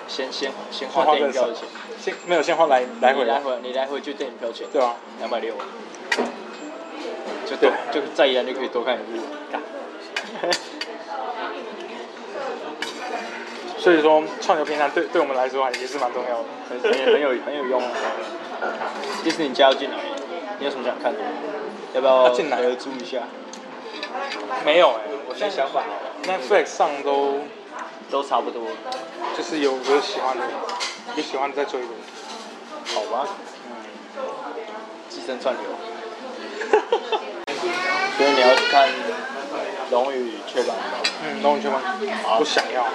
[0.10, 1.69] 先先先花电影票钱，
[2.01, 3.23] 先没有先花来来回。
[3.23, 5.53] 来回，你来回就电影票钱，对啊，两百六，
[7.45, 9.19] 就对，就再一样就可以多看一部。
[13.77, 17.81] 所以说，串流平台对对我们来说也是蛮重要的，很很很有很有用。
[19.23, 19.97] 迪士尼加入进来，
[20.58, 21.19] 你有什么想看的？
[21.93, 23.19] 要不要进来合租一下？
[24.65, 25.84] 没有哎、欸，我现在想法
[26.23, 27.41] ，Netflix 上都
[28.10, 28.63] 都差不多，
[29.38, 30.43] 就是有有喜欢的，
[31.15, 31.88] 有喜欢的再追的。
[32.86, 33.27] 好吧。
[33.67, 34.23] 嗯。
[35.10, 35.63] 寄生串流。
[38.17, 38.88] 所以你要去看
[39.91, 40.75] 《龙与雀斑》。
[41.23, 41.82] 嗯，《龙与雀斑》。
[42.23, 42.38] 好。
[42.39, 42.86] 不想要。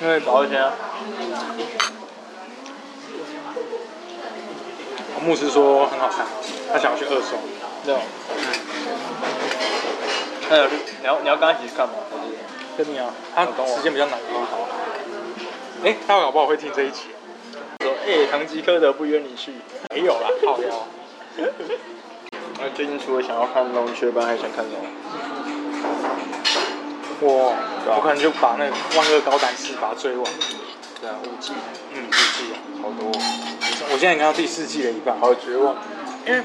[0.00, 0.72] 因为保险啊，
[5.24, 6.26] 牧师说很好看，
[6.72, 7.38] 他想要去二刷。
[7.84, 7.94] 对。
[7.94, 8.00] 嗯。
[10.50, 11.94] 那有你要你要跟他一起去看吗？
[12.10, 12.32] 还是？
[12.76, 15.90] 跟你啊，他时间比较难约。
[15.90, 17.02] 哎，他搞不好会听这一集。
[17.82, 19.52] 说，哎，唐吉诃德不约你去？
[19.94, 20.86] 没有啦，靠腰。
[22.64, 24.78] 那最近除了想要看《龙雀斑》，还想看什么？
[27.20, 27.52] 我
[27.86, 30.24] 我可能就把那个《万恶高谭市》把它追完。
[31.00, 31.52] 对啊，五季，
[31.92, 33.10] 嗯，五季啊，好多。
[33.90, 35.74] 我现在看到第四季的一半，好绝望。
[36.24, 36.40] 因为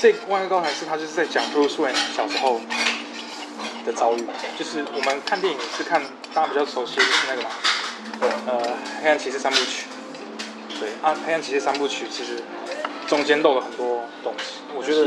[0.00, 2.58] 这《万恶高谭市》它就是在讲 Bruce Wayne 小时候
[3.84, 4.24] 的遭遇，
[4.58, 6.02] 就是我们看电影是看
[6.32, 7.50] 大家比较熟悉的是那个嘛，
[8.46, 8.58] 呃，
[9.02, 9.84] 《黑暗骑士三部曲》。
[10.80, 12.42] 对啊，《黑暗骑士三部曲》其实
[13.10, 15.00] 中间漏了很多东西，我觉得，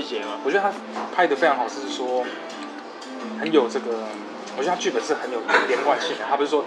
[0.43, 0.73] 我觉得他
[1.15, 2.25] 拍的非常好，是说
[3.39, 4.03] 很有这个，
[4.57, 5.39] 我觉得他剧本是很有
[5.69, 6.25] 连贯性的。
[6.29, 6.65] 他不是说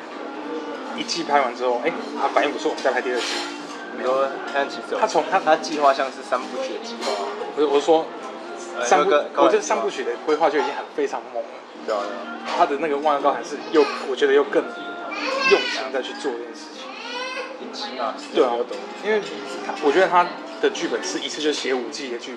[0.96, 3.26] 一季拍完之后，哎，他反应不错，我们再拍第二季。
[3.98, 7.12] 你说黑暗骑士，他从他他计划像是三部曲的计划，
[7.54, 8.06] 不是我是说
[8.82, 11.50] 三部，我觉得三部曲的规划就已经很非常猛了。
[11.84, 12.00] 对啊，
[12.56, 16.88] 他的那个《万恶高还是》又，我觉得又更用心再去做这件事情。
[18.34, 18.56] 对啊，
[19.04, 19.20] 因为
[19.66, 20.24] 他我觉得他
[20.60, 22.36] 的剧本是一次就写五季的剧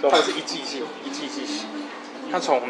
[0.00, 1.64] 本，他是一季一季一季一季写。
[2.30, 2.60] 他从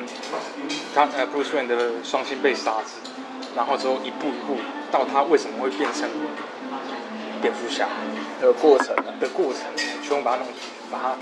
[0.95, 3.11] 他呃 Bruce Wayne 的双星被杀之，
[3.57, 4.57] 然后之后一步一步
[4.91, 6.09] 到他为什么会变成
[7.43, 7.89] 蝙蝠侠
[8.41, 9.63] 的过程的过程，
[10.03, 10.47] 全部把它弄，
[10.91, 11.17] 把它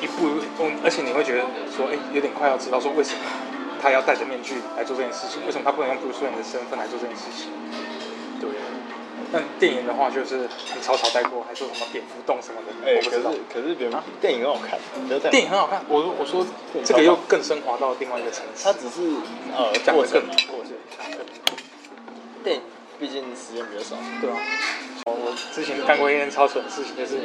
[0.00, 1.44] 一步一步，而且你会觉得
[1.76, 3.20] 说，哎，有点快要知道说为什么
[3.80, 7.50] 他要戴着面具来做这件事情，为什么他不能用 Bruce Wayne 的身份来做这件事情？
[8.40, 8.50] 对。
[9.32, 13.30] 但电影的话就是很草草带过，还说什么蝙蝠洞什么的，欸、我不知道。
[13.52, 14.78] 可是可是电影很好看，
[15.30, 15.84] 电影很好看。
[15.88, 16.46] 我我说
[16.84, 18.64] 这个又更升华到另外一个层次。
[18.64, 19.02] 它只是
[19.56, 20.72] 呃讲的更过程。
[22.44, 22.62] 电影
[22.98, 24.36] 毕竟时间比较少，对啊。
[25.06, 27.18] 我之前干过一件超蠢的事情，就是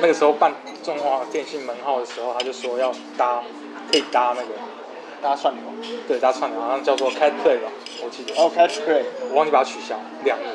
[0.00, 3.42] 那个时候办中华电信门号的时候，他就说要搭
[3.90, 4.48] 可以搭那个
[5.22, 5.62] 搭串流，
[6.08, 7.70] 对，搭串流，好像叫做 Cat Play 吧。
[8.02, 10.50] 我记得哦，Catch Play，我忘记把它取消，两年，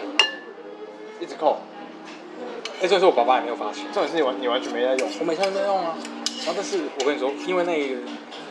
[1.19, 1.58] 一直扣。
[2.82, 5.95] 哎，这是我爸爸也没有发现，重点是你完你完全没在用，我每天都在用啊。
[6.45, 7.95] 然后但是我跟你说，因为那个，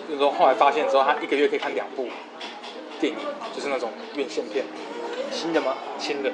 [0.08, 2.08] 就是说后来发现之后，他一个月可以看两部
[3.00, 3.18] 电影，
[3.54, 4.64] 就是那种院线片。
[5.30, 5.74] 新的吗？
[5.98, 6.30] 新的。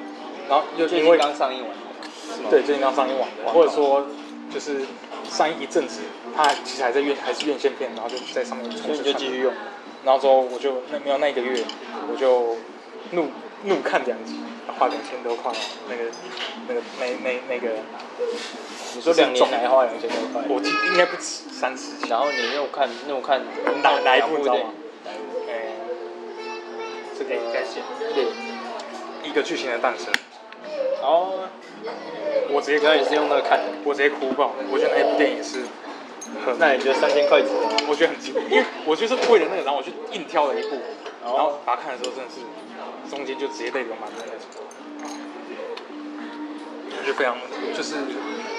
[0.47, 1.71] 然后又因为刚上映完，
[2.49, 4.05] 对，最近刚上映完的，或者说
[4.53, 4.81] 就是
[5.31, 6.01] 上映一阵子，
[6.35, 9.53] 他其实还在院还是院线片，然后就在上面重新就继续用。
[10.03, 11.63] 然后之后我就那没有那一个月，
[12.11, 12.57] 我就
[13.11, 13.29] 怒
[13.63, 14.41] 怒看两集，
[14.77, 15.51] 花两千多块，
[15.89, 16.03] 那个
[16.67, 17.69] 那个那那那个，
[18.95, 22.07] 你说两年来花两千多块，我记应该不止三十。
[22.09, 23.41] 然后你又看又看
[23.81, 24.73] 哪哪一部你知道吗？
[25.05, 25.49] 哪一部？
[25.49, 25.71] 哎，
[27.17, 27.35] 这个
[28.13, 28.25] 对，
[29.23, 30.11] 一个剧情的诞生。
[31.01, 31.49] 哦，
[32.49, 34.51] 我直接刚也是用那个看的，我直接哭爆。
[34.71, 35.63] 我觉得那部电影是。
[36.57, 37.69] 那你觉得三千块值吗？
[37.89, 40.79] 我觉得很值，因为我就是为了那个，然后我去硬挑了一部，
[41.21, 42.39] 然后把它看的时候真的是
[43.13, 44.47] 中间就直接泪流满面那种，
[46.87, 47.35] 我觉得非常
[47.75, 47.95] 就是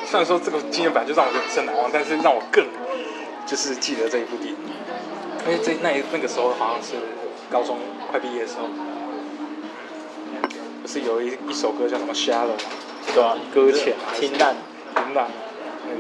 [0.05, 2.67] 虽然说这个经验本来就让我很深难忘，但是让我更
[3.47, 4.57] 就是记得这一部电影，
[5.47, 6.97] 因为这那那个时候好像是
[7.51, 7.79] 高中
[8.11, 8.69] 快毕业的时候，
[10.83, 12.57] 不是有一一首歌叫什么 Shallow 吗？
[13.15, 14.57] 对啊，搁浅，平淡，
[14.95, 15.29] 平淡。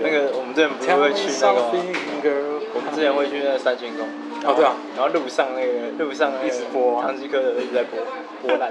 [0.02, 4.08] 那个我们之前不是会去那个，我们之前会去那个三清宫。
[4.44, 8.00] 哦，对啊，然后路上那个路上一直播唐吉诃德一直在播
[8.42, 8.58] 波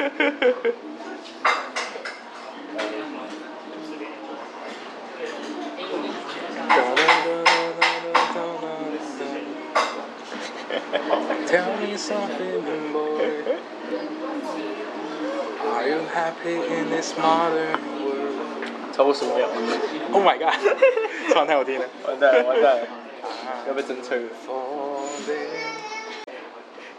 [16.13, 16.33] 澜。
[18.93, 19.47] 超过十五秒
[20.11, 20.51] ！Oh my god！
[21.33, 22.85] 唱太好听了，完蛋了，完蛋了，
[23.67, 24.21] 要被侦测了。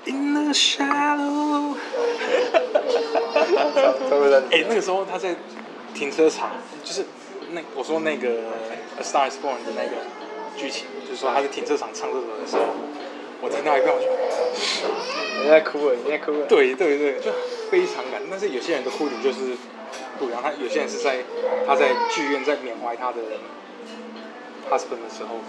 [0.07, 1.77] In the shallow。
[4.51, 5.37] 哎，那个时候他在
[5.95, 6.51] 停车场，
[6.83, 7.05] 就是
[7.51, 8.29] 那我说那个
[8.99, 9.91] 《A Star Is Born》的那个
[10.57, 12.63] 剧情，就是说他在停车场唱这首的时候，
[13.43, 14.07] 我听到一半我就，
[15.43, 16.47] 你在哭了，你在哭了。
[16.47, 17.31] 对对对，就
[17.71, 18.29] 非常感动。
[18.31, 19.59] 但是有些人的哭点就是。
[20.19, 21.19] 不一样，他有些人是在
[21.67, 23.19] 他在剧院在缅怀他的
[24.71, 25.41] husband 的时候，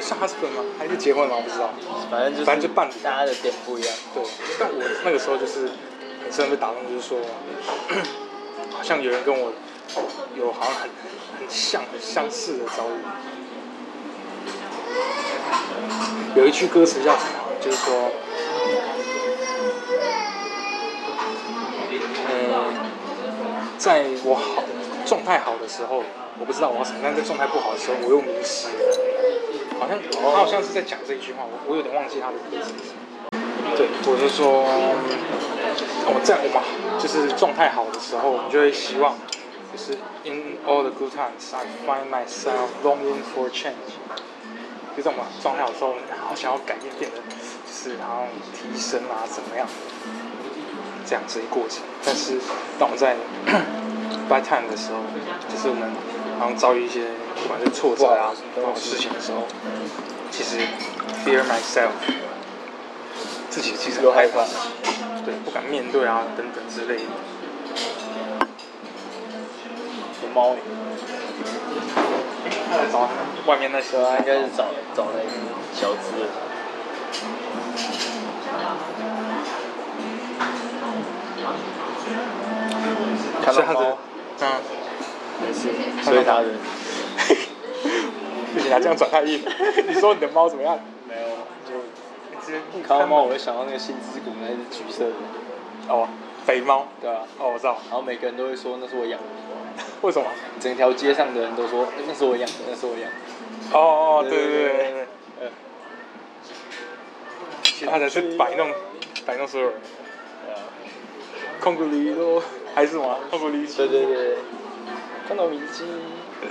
[0.00, 0.64] 是 husband 吗？
[0.78, 1.36] 还是结婚吗？
[1.36, 1.72] 我不知道，
[2.10, 3.94] 反正就是反正就伴侣，大家的点不一样。
[4.14, 4.22] 对，
[4.58, 5.68] 但我那个时候就是
[6.22, 7.18] 很深被打动，就是说，
[8.72, 9.52] 好像有人跟我
[10.36, 10.90] 有好像很
[11.38, 13.00] 很像很相似的遭遇。
[16.34, 17.30] 有一句歌词叫什么？
[17.60, 18.10] 就是说。
[22.30, 22.64] 呃
[23.78, 24.62] 在我好
[25.06, 26.02] 状态好的时候，
[26.38, 28.98] 我不知道我要什么；但在状态不好的时候，我又迷失了。
[29.78, 32.74] 好像他好像是在讲这一句话，我我有点忘记他的歌词。
[33.76, 34.64] 对，或者是说，
[36.06, 36.60] 我在我们
[36.98, 39.16] 就是状态好的时候，我们就会希望，
[39.72, 39.92] 就是
[40.24, 43.94] in all the good times I find myself longing for change。
[45.02, 45.94] 这种状态的时候，
[46.26, 49.66] 好想要改变，变得就是好像提升啊，怎么样？
[51.06, 51.82] 这样子一过程。
[52.04, 52.38] 但是
[52.78, 53.16] 当我们在
[54.28, 55.00] bad time 的时候，
[55.48, 55.90] 就是我们
[56.38, 57.06] 好像遭遇一些
[57.42, 59.46] 不管是挫折啊这种事情的时候，
[60.30, 60.58] 其实
[61.24, 61.90] fear myself。
[63.50, 64.44] 自己其实都害怕，
[65.24, 67.02] 对，不敢面对啊，等等之类的。
[70.22, 70.54] 有猫。
[72.92, 73.08] 找
[73.46, 75.26] 外面那些，应该是找找那个
[75.74, 76.26] 小只的。
[83.42, 83.98] 看到猫，
[84.40, 84.42] 嗯，
[85.40, 85.70] 没事，
[86.02, 86.44] 所以他的。
[88.54, 89.42] 不行啊，这样转太硬。
[89.86, 90.78] 你说你的猫怎么样？
[91.06, 91.28] 没有，
[91.66, 92.48] 就
[92.86, 95.12] 看到猫，我会想到那个新之谷，那只橘色的。
[95.88, 96.08] 哦，
[96.44, 96.86] 肥猫。
[97.00, 97.22] 对啊。
[97.38, 97.78] 哦，我知道。
[97.88, 99.26] 然后每个人都会说那是我养的。
[100.02, 100.26] 为什么？
[100.60, 103.16] 整条街上的人都说那是我养的，那是我养的。
[103.72, 105.06] 哦哦，对对对对对。
[105.42, 105.50] 嗯。
[107.62, 108.70] 其他人是摆弄，
[109.26, 109.76] 摆弄所有人。
[110.46, 110.56] 对啊。
[111.60, 112.42] 控制力都
[112.74, 113.18] 还是什么？
[113.30, 113.66] 控制力。
[113.66, 114.36] 对对对。
[115.26, 115.84] 看到米奇。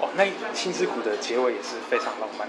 [0.00, 2.46] 哦，那青之谷的结尾也是非常浪漫。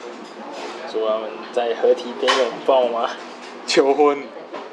[0.92, 3.10] 说他们在河堤边拥抱吗？
[3.66, 4.24] 求婚。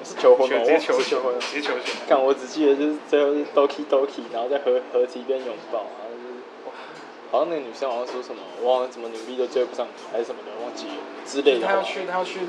[0.04, 0.58] 是求婚吗？
[0.58, 1.82] 直接求求婚，直接求婚。
[2.08, 6.34] 看我只记得就是最后是 Doki Doki，然后在河河堤边拥抱，然后就是，
[7.30, 10.94] 好像那个女生好像说什么，我忘了怎么努力都追不上，还是什么的，忘记了
[11.26, 11.66] 之类的。
[11.66, 12.40] 他要去，他要去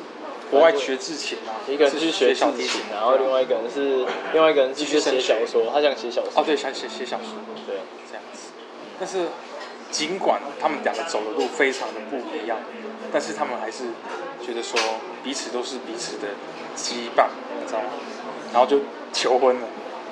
[0.51, 1.55] 国外学制琴啊？
[1.67, 6.31] 一个人去学小提琴，然后另外一个人是另外一个人继续写小说，他想写小说。
[6.35, 7.33] 哦，对，想写写小说，
[7.65, 7.77] 对，
[8.09, 8.51] 这样子。
[8.99, 9.27] 但是。
[9.91, 12.57] 尽管他们两个走的路非常的不一样，
[13.13, 13.85] 但是他们还是
[14.45, 14.77] 觉得说
[15.25, 16.27] 彼此都是彼此的
[16.77, 17.25] 羁绊，
[17.59, 17.89] 你知道吗？
[18.53, 18.77] 然后就
[19.11, 19.67] 求婚了，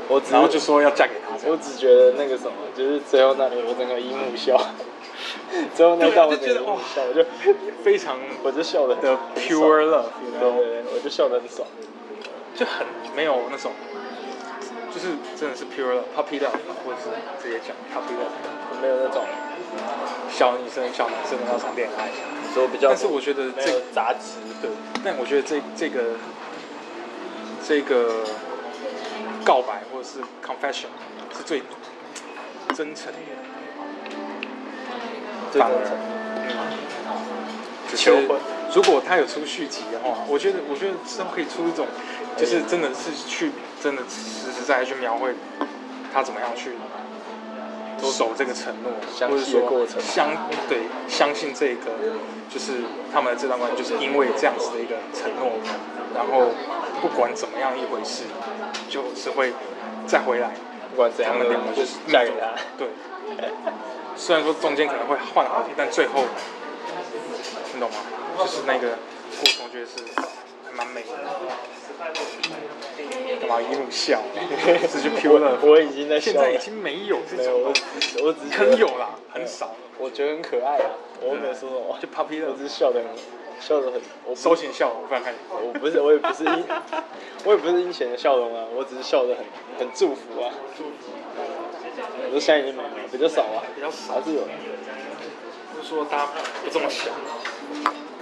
[0.09, 1.37] 我然后就说要嫁给他。
[1.47, 4.59] 我只觉得那个什么，就是最后那里 我整个姨母笑，
[5.75, 7.23] 最后那段我觉得哇，我就
[7.83, 10.09] 非常，我就笑的的 pure love，
[10.39, 11.67] 对对对，我就笑的很爽，
[12.55, 13.71] 就很没有那种，
[14.91, 15.09] 就是
[15.39, 19.21] 真的是 pure love puppy love，或者是直接讲 puppy love，没有那种。
[20.29, 22.09] 小女生、小男生的那种恋爱，
[22.81, 24.69] 但是我觉得这个杂质，对，
[25.03, 26.17] 但我觉得这这个
[27.65, 28.23] 这个
[29.43, 30.87] 告白或者是 confession
[31.35, 31.63] 是最
[32.75, 33.11] 真诚
[35.51, 35.73] 的，反而，
[36.37, 38.39] 嗯，求婚。
[38.75, 41.87] 如果他有出续集的话，我觉得我觉得之后可以出一种，
[42.35, 43.51] 就是真的是去
[43.81, 45.33] 真的实实在在去描绘
[46.13, 46.71] 他怎么样去。
[48.11, 48.91] 守这个承诺，
[49.27, 50.29] 或者说相
[50.67, 51.91] 对相信这个，
[52.49, 52.83] 就是
[53.13, 55.51] 他们的这段关系，就是因为这样子的一个承诺，
[56.13, 56.51] 然后
[57.01, 58.23] 不管怎么样一回事，
[58.89, 59.53] 就是会
[60.05, 60.53] 再回来，
[60.91, 62.53] 不管怎样，他们两个就是嫁给他。
[62.77, 62.87] 对，
[64.15, 66.23] 虽然说中间可能会换好几，但最后，
[67.73, 67.97] 你懂吗？
[68.37, 68.97] 就是那个
[69.39, 70.23] 过程，我觉得是还
[70.75, 71.09] 蛮美的。
[73.39, 74.21] 干嘛一路笑？
[74.91, 75.59] 这就 pure 了。
[75.61, 76.31] 我已经在笑。
[76.31, 77.53] 现在已经没有这种。
[77.53, 79.71] 没有，我只我只可能有啦，很少。
[79.97, 80.91] 我觉得很可爱啊。
[81.21, 81.97] 我没有说什么。
[82.01, 83.07] 就 puppy love，我只是笑的很，
[83.59, 84.01] 笑的很。
[84.25, 85.37] 我收起笑容，我不想看你。
[85.49, 86.65] 我不是，我也不是阴，
[87.45, 88.65] 我也不是阴险的笑容啊。
[88.75, 89.45] 我只是笑的很，
[89.79, 90.51] 很祝福啊。
[92.25, 93.63] 我说现在已经没有了，比较少啊。
[93.75, 94.15] 比较少。
[94.15, 94.47] 还是有的。
[95.75, 96.31] 就是说大家
[96.63, 97.13] 不这么想。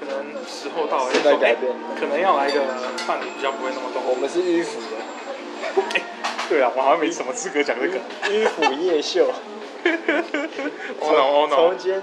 [0.01, 2.59] 可能时候到了，时代改变，可能要来一个
[3.07, 4.01] 伴侣比较不会那么动。
[4.03, 4.97] 我们是迂腐的。
[6.49, 7.99] 对啊，我好像没什么资格讲这个。
[8.27, 9.31] 迂腐夜秀。
[10.99, 12.01] 从从今天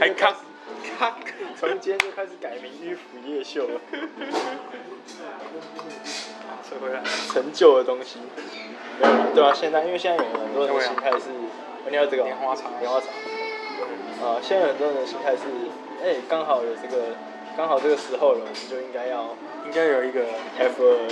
[0.96, 1.12] 还
[1.58, 3.80] 从今天就开始改名迂腐夜秀了。
[6.70, 7.02] 收回来。
[7.32, 8.20] 陈旧的东西。
[9.00, 11.26] 没有了，对啊，现在因为现在有很多人的心态是，
[11.90, 13.06] 你要这个莲花茶，莲花茶。
[14.24, 15.42] 啊，现在很多人的心态是，
[16.02, 17.02] 哎，刚好有这个。
[17.58, 19.34] 刚好这个时候了，我们就应该要，
[19.66, 20.20] 应该有一个
[20.54, 21.10] have a，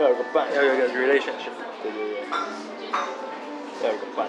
[0.00, 1.52] 要有个伴，要有一个 relationship，
[1.82, 2.24] 对对对，
[3.84, 4.26] 要有个伴，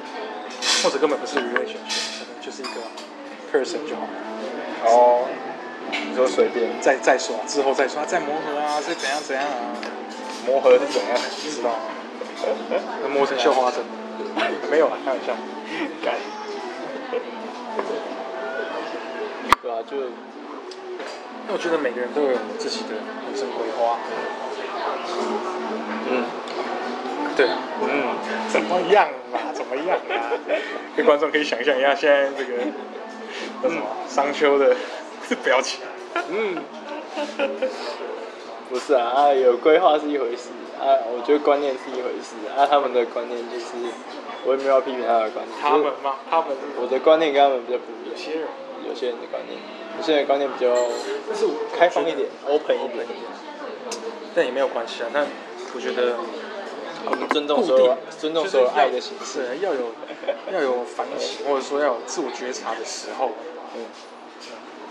[0.84, 2.82] 或者根本不是 relationship，可能就是一个
[3.54, 4.04] person 就好。
[4.84, 5.30] 哦，
[6.10, 9.80] 你说随便，再再说，之后再说，再磨合啊，再怎样怎样啊，
[10.46, 11.18] 磨合是怎样？
[11.42, 11.88] 不知道吗，
[13.02, 13.80] 能磨成绣花针？
[14.70, 15.32] 没有啊，开玩笑，
[16.04, 16.18] 改。
[19.62, 19.98] 对啊，就。
[21.46, 23.98] 那我觉得每个人都有自己的人生规划。
[26.10, 26.24] 嗯，
[27.36, 27.48] 对，
[27.82, 28.16] 嗯，
[28.50, 29.52] 怎么样嘛？
[29.54, 30.32] 怎么样啊？
[30.96, 32.64] 给观众可以想象一下，现在这个，
[33.64, 34.74] 嗯，商丘的
[35.44, 35.82] 表情，
[36.30, 36.64] 嗯，
[38.70, 40.50] 不是啊，啊有规划是一回事
[40.80, 43.66] 啊，我觉得观念是一回事啊，他们的观念就是，
[44.46, 45.58] 我也没有要批评他的观念。
[45.62, 46.16] 他们吗？
[46.30, 46.50] 他们。
[46.82, 48.12] 我的观念跟他们比较不一样。
[48.12, 48.48] 有些人，
[48.88, 49.60] 有些人的观念，
[49.98, 50.74] 有些人的观念比较，
[51.28, 53.06] 就是开放一点，open 一点。
[54.36, 55.26] 但也没有关系啊，但
[55.76, 56.16] 我觉得。
[57.06, 59.92] 我们尊重所有，尊重所有爱的形式，要有
[60.54, 63.32] 要有反省， 或者说要有自我觉察的时候。
[63.76, 63.84] 嗯。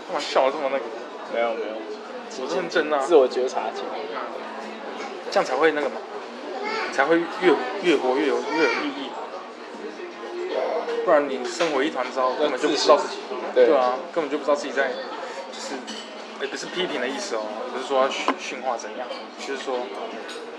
[0.05, 0.83] 干嘛笑得这么那个？
[1.33, 1.73] 没有没有，
[2.39, 2.99] 我认真啊。
[2.99, 3.81] 自我觉察，嗯。
[5.31, 5.95] 这样才会那个嘛，
[6.91, 9.09] 才会越越活越有越有意义。
[11.03, 13.17] 不然你生活一团糟，根本就不知道自己。
[13.53, 14.89] 对啊，根本就不知道自己在，
[15.51, 15.75] 就是，
[16.41, 17.41] 也不是批评的意思哦，
[17.71, 19.07] 不是说要训训话怎样，
[19.39, 19.77] 就是说。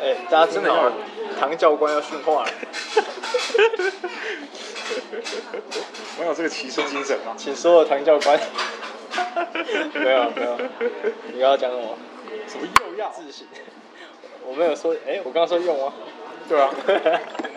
[0.00, 0.92] 哎、欸，大家真的要
[1.38, 2.50] 唐教官要训话了。
[6.18, 7.34] 我有这个骑士精神吗？
[7.36, 8.38] 请说，唐教官。
[9.94, 10.58] 没有没有，
[11.32, 11.96] 你刚刚讲什么？
[12.48, 13.46] 什么又要自省？
[14.44, 15.94] 我没有说，哎、欸，我刚刚说用啊。
[16.48, 16.70] 对啊。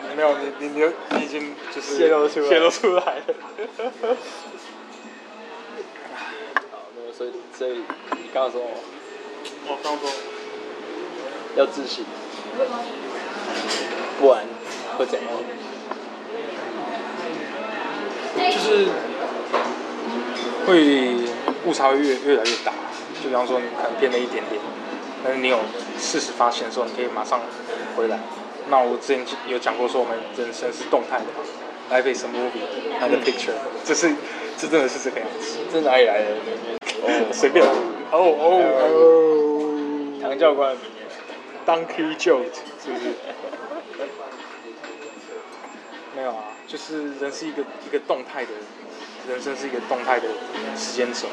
[0.09, 3.23] 你 没有，你你你你已经就是泄露出来，泄露出来了。
[7.17, 7.81] 所以所以
[8.11, 8.61] 你刚刚说，
[9.67, 10.09] 我刚刚说
[11.55, 12.05] 要自信。
[14.19, 14.43] 不然
[14.97, 15.27] 会怎样？
[18.51, 18.87] 就是
[20.65, 21.15] 会
[21.65, 22.73] 误差会越越来越大。
[23.21, 24.61] 就比方说你可能变了一点点，
[25.23, 25.59] 但是你有
[25.99, 27.41] 事实发现的时候，你可以马上
[27.95, 28.19] 回来。
[28.69, 31.41] 那我之前有讲过说，我们人生是动态的嘛
[31.89, 33.55] ，Life is a movie, not a picture。
[33.85, 34.13] 这是
[34.57, 35.57] 这真的是这个样子。
[35.71, 36.25] 这哪里来的？
[37.01, 37.65] 哦，随便。
[37.65, 37.71] 哦
[38.11, 40.19] 哦哦。
[40.21, 40.75] 唐教官。
[41.65, 43.13] Donkey Jolt 是不是？
[46.15, 48.51] 没有啊，就是人是一个一个动态的，
[49.27, 50.29] 人生是一个动态的
[50.77, 51.27] 时间轴。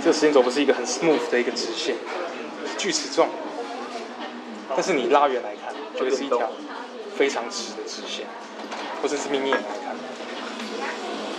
[0.00, 1.96] 这个时间轴不是一个很 smooth 的一个直线，
[2.64, 3.28] 是锯齿状。
[4.70, 6.48] 但是你拉远来看，就会是一条
[7.16, 8.24] 非常直的直线，
[9.02, 9.96] 或者是眯眼来看，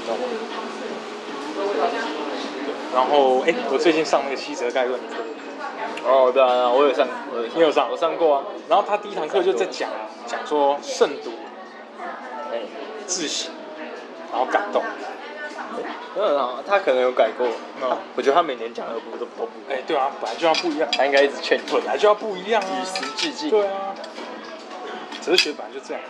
[0.05, 0.23] 懂吗？
[2.93, 5.15] 然后，哎，我最近上那个七哲概论课。
[6.05, 7.07] 哦，对啊，我有上，
[7.53, 8.43] 你有上，我上过啊。
[8.67, 9.89] 然后他第一堂课就在讲
[10.25, 11.31] 讲说慎独，
[12.51, 12.61] 哎，
[13.05, 13.51] 自省，
[14.31, 14.83] 然后感动。
[16.17, 17.47] 嗯啊，他可能有改过。
[17.81, 19.79] 嗯，我觉得他每年讲的不都都不一样。
[19.79, 20.89] 哎，对啊，本来就要不一样。
[20.91, 23.49] 他应该一直劝你，本来就要不一样啊，与时俱进。
[23.51, 23.93] 对啊，
[25.21, 26.01] 哲学本来就这样。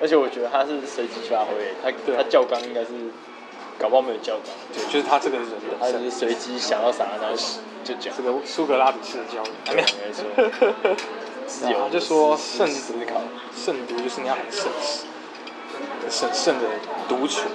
[0.00, 2.88] 而且我觉得他是随机发挥，他他教纲应该是，
[3.78, 4.52] 搞不好没有教纲。
[4.74, 7.36] 对，就是他这个人的，他是随机想到啥然后
[7.84, 10.96] 就讲这个苏格拉底式的教育，没有没错。
[11.46, 13.20] 自由就说慎思考，
[13.54, 15.06] 慎独就是你要很慎思，
[16.08, 16.66] 审慎的
[17.08, 17.48] 独处。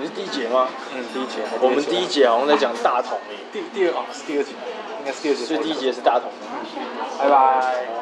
[0.00, 0.68] 你是第一节吗？
[0.94, 1.42] 嗯，第一节。
[1.60, 3.36] 我们第一节好像在讲大同诶。
[3.52, 4.52] 第第二啊是第二节，
[5.00, 5.44] 应该是第二节。
[5.44, 6.30] 所以第一节是大同。
[7.18, 7.97] 拜拜。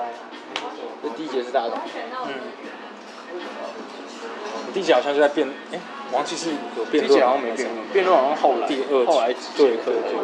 [1.06, 1.78] 这第一节是大同。
[2.26, 2.34] 嗯。
[4.74, 5.78] 第一节好像就在辩，哎，
[6.12, 7.06] 忘记是有辩论。
[7.06, 8.66] 第一节好像没辩论，辩论好像后来。
[8.66, 10.18] 第二后来对对对。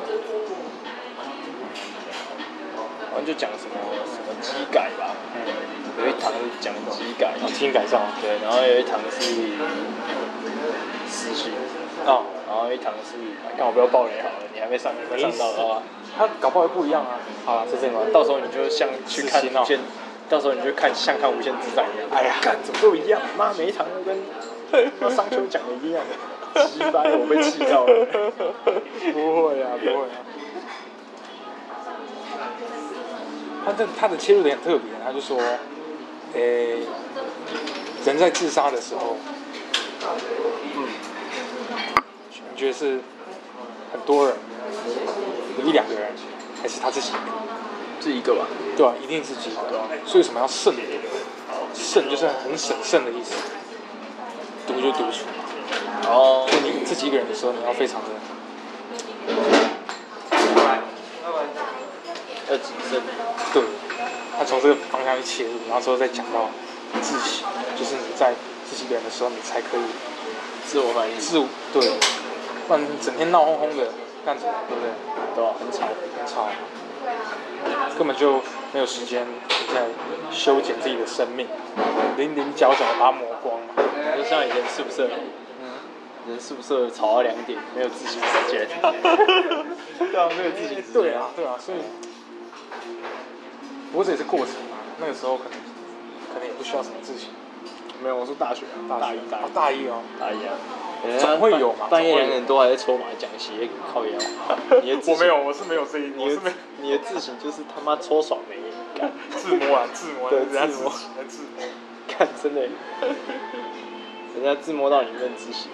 [3.12, 3.76] 好像就讲什么
[4.10, 9.20] 什么机改吧，嗯，有一堂讲机改，基因改造，对，然后有一堂是
[11.06, 11.50] 实习，
[12.06, 13.16] 哦，然后一堂是，
[13.56, 15.82] 刚好不要爆雷好了，你还没上，没上到的话，
[16.16, 18.00] 他搞不好会不一样啊，好了，是这样吗？
[18.14, 19.78] 到时候你就像去看无限，
[20.32, 24.16] 到时候你就看像看无限之战一样，哎呀，看怎么都一样，妈每一场都跟
[25.14, 26.02] 商丘讲的一样，
[26.72, 28.06] 鸡掰，我被气到了，
[29.12, 30.16] 不会啊，不会啊。
[33.66, 35.36] 他这他的切入点很特别，他就说，
[36.32, 36.78] 诶、欸，
[38.06, 39.18] 人在自杀的时候，
[40.76, 40.88] 嗯，
[42.50, 43.00] 你觉得是
[43.92, 44.34] 很多人，
[45.58, 46.08] 有一两个人，
[46.62, 47.51] 还是他自己一个？
[48.02, 48.44] 自己一个吧。
[48.76, 49.78] 对啊，一定是自己一个。
[50.04, 50.74] 所以为什么要慎？
[51.72, 53.34] 慎就是很审慎的意思。
[54.66, 55.24] 独就独处。
[56.08, 56.48] 哦。
[56.50, 58.08] 就你自己一个人的时候，你要非常的。
[62.50, 63.00] 要谨慎。
[63.54, 63.62] 对，
[64.36, 66.50] 他从这个方向去切入，然后之后再讲到
[67.00, 67.46] 自省，
[67.78, 68.34] 就是你在
[68.68, 69.82] 自己一个人的时候，你才可以
[70.66, 71.18] 自我反应。
[71.18, 71.88] 自我对，
[72.66, 73.88] 不然整天闹哄哄的
[74.26, 74.52] 干什么？
[74.68, 74.90] 对不对？
[75.34, 75.54] 对吧？
[75.58, 75.86] 很吵，
[76.18, 76.48] 很吵，
[77.98, 78.40] 根本就
[78.72, 79.26] 没有时间
[79.72, 79.86] 在
[80.30, 81.46] 修剪自己的生命，
[82.16, 83.74] 零零角角的把它磨光嘛。
[84.16, 85.08] 就像以前宿舍，
[85.60, 85.68] 嗯，
[86.28, 88.68] 人宿舍吵到两点，没有自习时间。
[89.98, 90.92] 对啊，没有自习时间。
[90.92, 91.78] 对啊，对啊，所以。
[93.90, 95.52] 不过这也是过程嘛，那个时候可能
[96.32, 97.28] 可能也不需要什么自省，
[98.02, 100.54] 没有，我是大学啊，大一大一哦大一哦，大一啊。
[101.18, 104.12] 总会有嘛半夜两点多还在抽麻将，鞋靠腰。
[104.82, 106.40] 你的我没有，，我是没有这一，你的
[106.80, 108.56] 你的自省就是他妈抽爽没？
[108.98, 110.92] 干自摸啊，自摸啊，对人家自摸
[111.28, 111.66] 自摸。
[112.08, 112.60] 看真的，
[114.34, 115.70] 人家自摸到你认自省。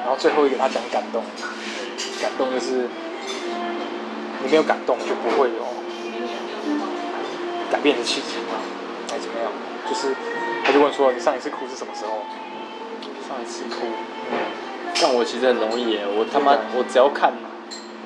[0.00, 1.22] 然后最后一个他讲感动，
[2.20, 2.88] 感动就是
[4.42, 5.66] 你没有感动就不会有
[7.70, 8.58] 改变的契机嘛，
[9.10, 9.52] 还怎么样？
[9.88, 10.16] 就是
[10.64, 12.22] 他就问说你上一次哭是什么时候？
[13.28, 13.86] 上一次哭，
[15.00, 17.32] 但我其实很容易耶，我他妈我只要看，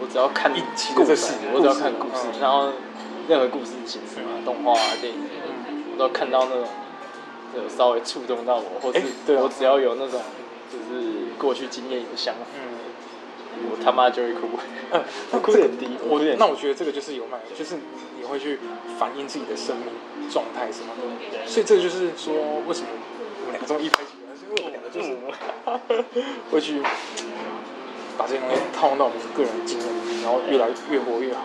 [0.00, 0.52] 我只要看
[0.94, 2.40] 故事，我只要看故事，嗯。
[2.40, 2.70] 然后
[3.26, 5.18] 任何故事形式嘛，动画啊、电影，
[5.92, 6.68] 我都看到那种
[7.56, 9.40] 有稍微触动到我，或是哎对啊。
[9.42, 10.20] 我只要有那种
[10.70, 12.75] 就是过去经验的想法，嗯，
[13.70, 14.48] 我他妈就会哭。
[15.42, 17.74] 哭点低，我有点低那我觉得这个就是有卖，就是
[18.18, 18.58] 你会去
[18.98, 19.86] 反映自己的生命
[20.30, 20.94] 状态什么
[21.32, 22.88] 的，所以这个就是说为什么
[23.42, 25.18] 我们两个这么一拍即合，是因为我们两个就是
[26.50, 26.80] 会去
[28.16, 31.42] 把这些东西套用到我们个人的经验里，然后越来越活越好。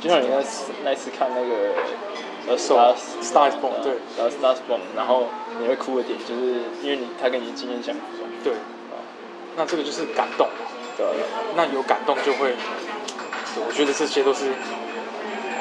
[0.00, 1.74] 就像你那次那次看那个
[2.46, 5.26] 呃 Star Star Born，对，Star Star Born，然后
[5.60, 8.54] 你会哭的点就是因为你他跟你的经验相符嘛，对，
[9.56, 10.46] 那这个就是感动，
[10.98, 11.10] 对啊，
[11.54, 12.56] 那有感动就会，
[13.66, 14.46] 我觉得这些都是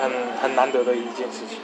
[0.02, 0.12] 很
[0.42, 1.60] 很难得的一件事情。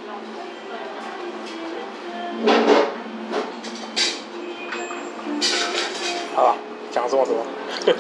[6.36, 6.56] 好吧，
[6.92, 7.36] 讲了这么多，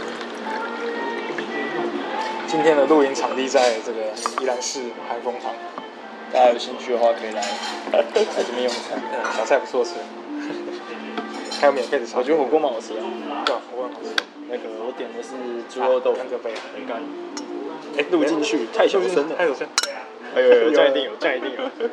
[2.47, 5.51] 今天的露营场地在这个宜兰市海风堂，
[6.31, 7.41] 大家有兴趣的话可以来
[7.91, 9.01] 来这边用餐。
[9.11, 9.93] 嗯，小菜不错吃，
[11.59, 13.01] 还有免费的茶，我觉得火锅蛮好吃的，
[13.45, 14.13] 对，火锅很好吃，
[14.53, 15.33] 那个我点的是
[15.67, 17.01] 猪肉豆腐看，这杯，很干。
[17.97, 19.35] 哎，录进去太小声了。
[19.35, 19.67] 太小声。
[20.35, 21.89] 哎呦呦，这样一定有，这样一定有。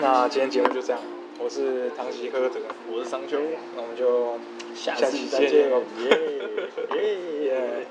[0.00, 1.00] 那今天节目就这样，
[1.38, 2.60] 我是唐吉诃德，
[2.92, 3.38] 我是商丘，
[3.74, 4.38] 那我们就
[4.74, 5.72] 下下次再见，耶。
[7.46, 7.86] 耶。